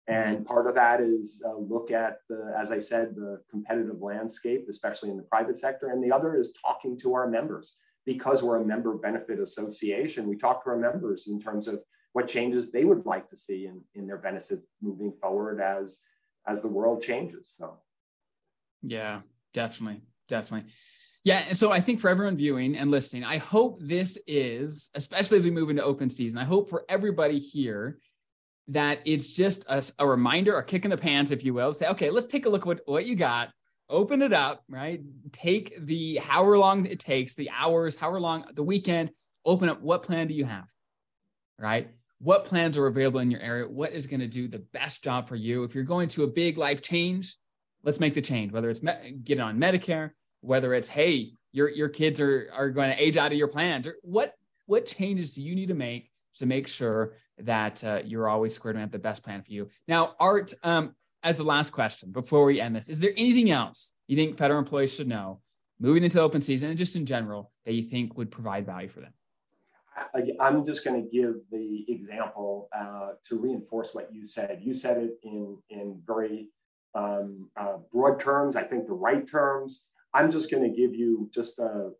And 0.08 0.38
mm-hmm. 0.38 0.44
part 0.44 0.66
of 0.66 0.74
that 0.76 1.00
is 1.00 1.42
uh, 1.44 1.56
look 1.56 1.90
at 1.90 2.18
the, 2.28 2.54
as 2.58 2.70
I 2.70 2.78
said, 2.78 3.16
the 3.16 3.40
competitive 3.50 4.00
landscape, 4.00 4.66
especially 4.68 5.10
in 5.10 5.16
the 5.16 5.22
private 5.24 5.58
sector. 5.58 5.88
And 5.88 6.02
the 6.02 6.12
other 6.12 6.36
is 6.36 6.54
talking 6.64 6.98
to 7.00 7.14
our 7.14 7.28
members 7.28 7.76
because 8.04 8.42
we're 8.42 8.62
a 8.62 8.64
member 8.64 8.94
benefit 8.94 9.40
association. 9.40 10.28
We 10.28 10.36
talk 10.36 10.62
to 10.64 10.70
our 10.70 10.76
members 10.76 11.26
in 11.26 11.40
terms 11.40 11.66
of 11.66 11.80
what 12.12 12.28
changes 12.28 12.70
they 12.70 12.84
would 12.84 13.04
like 13.04 13.28
to 13.30 13.36
see 13.36 13.66
in, 13.66 13.82
in 13.94 14.06
their 14.06 14.16
benefits 14.16 14.66
moving 14.80 15.12
forward 15.20 15.60
as 15.60 16.00
as 16.46 16.62
the 16.62 16.68
world 16.68 17.02
changes. 17.02 17.52
So, 17.58 17.78
yeah, 18.82 19.22
definitely, 19.52 20.02
definitely. 20.28 20.70
Yeah. 21.26 21.54
So 21.54 21.72
I 21.72 21.80
think 21.80 21.98
for 21.98 22.08
everyone 22.08 22.36
viewing 22.36 22.76
and 22.76 22.88
listening, 22.88 23.24
I 23.24 23.38
hope 23.38 23.80
this 23.80 24.16
is, 24.28 24.90
especially 24.94 25.38
as 25.38 25.44
we 25.44 25.50
move 25.50 25.70
into 25.70 25.82
open 25.82 26.08
season, 26.08 26.38
I 26.38 26.44
hope 26.44 26.70
for 26.70 26.84
everybody 26.88 27.40
here 27.40 27.98
that 28.68 29.00
it's 29.04 29.32
just 29.32 29.66
a, 29.68 29.82
a 29.98 30.06
reminder, 30.06 30.56
a 30.56 30.62
kick 30.62 30.84
in 30.84 30.90
the 30.92 30.96
pants, 30.96 31.32
if 31.32 31.44
you 31.44 31.52
will, 31.52 31.72
say, 31.72 31.88
okay, 31.88 32.10
let's 32.10 32.28
take 32.28 32.46
a 32.46 32.48
look 32.48 32.62
at 32.62 32.66
what, 32.68 32.80
what 32.84 33.06
you 33.06 33.16
got, 33.16 33.50
open 33.90 34.22
it 34.22 34.32
up, 34.32 34.62
right? 34.68 35.00
Take 35.32 35.84
the 35.84 36.18
however 36.18 36.58
long 36.58 36.86
it 36.86 37.00
takes, 37.00 37.34
the 37.34 37.50
hours, 37.50 37.96
however 37.96 38.20
long, 38.20 38.44
the 38.54 38.62
weekend, 38.62 39.10
open 39.44 39.68
up 39.68 39.82
what 39.82 40.04
plan 40.04 40.28
do 40.28 40.34
you 40.34 40.44
have, 40.44 40.68
right? 41.58 41.90
What 42.20 42.44
plans 42.44 42.78
are 42.78 42.86
available 42.86 43.18
in 43.18 43.32
your 43.32 43.40
area? 43.40 43.68
What 43.68 43.90
is 43.90 44.06
going 44.06 44.20
to 44.20 44.28
do 44.28 44.46
the 44.46 44.64
best 44.72 45.02
job 45.02 45.26
for 45.26 45.34
you? 45.34 45.64
If 45.64 45.74
you're 45.74 45.82
going 45.82 46.06
to 46.10 46.22
a 46.22 46.28
big 46.28 46.56
life 46.56 46.82
change, 46.82 47.34
let's 47.82 47.98
make 47.98 48.14
the 48.14 48.22
change, 48.22 48.52
whether 48.52 48.70
it's 48.70 48.84
me- 48.84 49.18
get 49.24 49.40
on 49.40 49.58
Medicare, 49.58 50.12
whether 50.40 50.74
it's 50.74 50.88
hey 50.88 51.32
your 51.52 51.68
your 51.70 51.88
kids 51.88 52.20
are 52.20 52.48
are 52.52 52.70
going 52.70 52.90
to 52.90 53.02
age 53.02 53.16
out 53.16 53.32
of 53.32 53.38
your 53.38 53.48
plans 53.48 53.86
or 53.86 53.96
what 54.02 54.34
what 54.66 54.86
changes 54.86 55.34
do 55.34 55.42
you 55.42 55.54
need 55.54 55.68
to 55.68 55.74
make 55.74 56.10
to 56.36 56.46
make 56.46 56.68
sure 56.68 57.14
that 57.38 57.82
uh, 57.84 58.00
you're 58.04 58.28
always 58.28 58.54
squared 58.54 58.76
and 58.76 58.90
the 58.92 58.98
best 58.98 59.24
plan 59.24 59.42
for 59.42 59.52
you 59.52 59.68
now 59.88 60.14
art 60.20 60.52
um, 60.62 60.94
as 61.22 61.38
the 61.38 61.44
last 61.44 61.70
question 61.70 62.10
before 62.12 62.44
we 62.44 62.60
end 62.60 62.74
this 62.74 62.88
is 62.88 63.00
there 63.00 63.12
anything 63.16 63.50
else 63.50 63.92
you 64.06 64.16
think 64.16 64.36
federal 64.36 64.58
employees 64.58 64.94
should 64.94 65.08
know 65.08 65.40
moving 65.78 66.04
into 66.04 66.20
open 66.20 66.40
season 66.40 66.70
and 66.70 66.78
just 66.78 66.96
in 66.96 67.06
general 67.06 67.50
that 67.64 67.74
you 67.74 67.82
think 67.82 68.16
would 68.16 68.30
provide 68.30 68.64
value 68.64 68.88
for 68.88 69.00
them 69.00 69.12
I, 70.14 70.48
am 70.48 70.64
just 70.64 70.84
going 70.84 71.02
to 71.02 71.08
give 71.08 71.36
the 71.50 71.84
example 71.88 72.68
uh, 72.76 73.12
to 73.28 73.38
reinforce 73.38 73.94
what 73.94 74.12
you 74.12 74.26
said. 74.26 74.60
You 74.62 74.74
said 74.74 74.98
it 74.98 75.18
in 75.22 75.58
in 75.70 76.00
very 76.06 76.48
um, 76.94 77.50
uh, 77.56 77.78
broad 77.92 78.20
terms. 78.20 78.56
I 78.56 78.62
think 78.62 78.86
the 78.86 78.92
right 78.92 79.26
terms. 79.26 79.86
I'm 80.16 80.30
just 80.30 80.50
going 80.50 80.62
to 80.62 80.76
give 80.76 80.94
you 80.94 81.30
just 81.34 81.58
a 81.58 81.90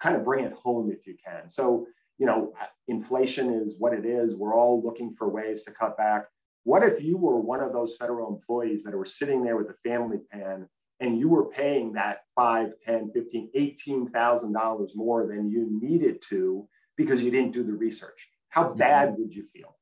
kind 0.00 0.16
of 0.16 0.24
bring 0.24 0.44
it 0.44 0.52
home 0.52 0.90
if 0.90 1.06
you 1.06 1.16
can. 1.24 1.48
So 1.48 1.86
you 2.18 2.26
know, 2.26 2.52
inflation 2.88 3.52
is 3.52 3.74
what 3.78 3.92
it 3.92 4.06
is. 4.06 4.34
We're 4.34 4.54
all 4.54 4.82
looking 4.82 5.14
for 5.14 5.28
ways 5.28 5.64
to 5.64 5.72
cut 5.72 5.96
back. 5.96 6.26
What 6.62 6.82
if 6.82 7.02
you 7.02 7.16
were 7.16 7.38
one 7.38 7.60
of 7.60 7.72
those 7.72 7.96
federal 7.96 8.32
employees 8.34 8.84
that 8.84 8.96
were 8.96 9.04
sitting 9.04 9.42
there 9.42 9.56
with 9.56 9.68
a 9.68 9.88
family 9.88 10.18
plan 10.32 10.68
and 11.00 11.18
you 11.18 11.28
were 11.28 11.46
paying 11.46 11.92
that 11.94 12.20
five, 12.34 12.70
10, 12.86 13.10
15, 13.12 13.50
$18,000 13.56 14.88
more 14.94 15.26
than 15.26 15.50
you 15.50 15.68
needed 15.82 16.22
to 16.30 16.66
because 16.96 17.20
you 17.20 17.30
didn't 17.30 17.52
do 17.52 17.64
the 17.64 17.72
research? 17.72 18.28
How 18.48 18.64
mm-hmm. 18.64 18.78
bad 18.78 19.16
would 19.18 19.34
you 19.34 19.44
feel? 19.52 19.76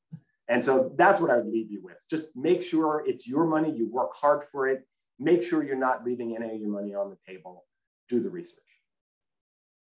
And 0.48 0.64
so 0.64 0.92
that's 0.96 1.20
what 1.20 1.30
I 1.30 1.36
would 1.36 1.52
leave 1.52 1.70
you 1.70 1.82
with. 1.82 1.96
Just 2.10 2.34
make 2.34 2.62
sure 2.62 3.04
it's 3.06 3.28
your 3.28 3.46
money, 3.46 3.70
you 3.70 3.88
work 3.88 4.14
hard 4.14 4.42
for 4.50 4.68
it. 4.68 4.86
Make 5.18 5.44
sure 5.44 5.62
you're 5.62 5.76
not 5.76 6.04
leaving 6.04 6.34
any 6.34 6.54
of 6.54 6.60
your 6.60 6.70
money 6.70 6.94
on 6.94 7.10
the 7.10 7.32
table. 7.32 7.64
Do 8.08 8.20
the 8.20 8.30
research. 8.30 8.58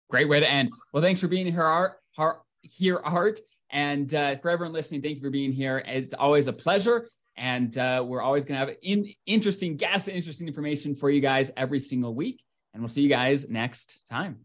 Great 0.09 0.27
way 0.27 0.39
to 0.39 0.49
end. 0.49 0.69
Well, 0.91 1.03
thanks 1.03 1.21
for 1.21 1.27
being 1.27 1.45
here, 1.45 1.63
Art. 1.63 1.93
Here, 2.61 2.99
Art. 3.03 3.39
And 3.69 4.13
uh, 4.13 4.37
for 4.37 4.49
everyone 4.49 4.73
listening, 4.73 5.01
thank 5.01 5.15
you 5.15 5.21
for 5.21 5.29
being 5.29 5.51
here. 5.51 5.83
It's 5.85 6.13
always 6.13 6.47
a 6.47 6.53
pleasure. 6.53 7.07
And 7.37 7.77
uh, 7.77 8.03
we're 8.05 8.21
always 8.21 8.43
going 8.43 8.59
to 8.59 8.65
have 8.65 8.75
in, 8.81 9.13
interesting 9.25 9.77
guests, 9.77 10.07
and 10.07 10.17
interesting 10.17 10.47
information 10.47 10.95
for 10.95 11.09
you 11.09 11.21
guys 11.21 11.51
every 11.55 11.79
single 11.79 12.13
week. 12.13 12.43
And 12.73 12.81
we'll 12.81 12.89
see 12.89 13.01
you 13.01 13.09
guys 13.09 13.47
next 13.47 14.01
time. 14.09 14.39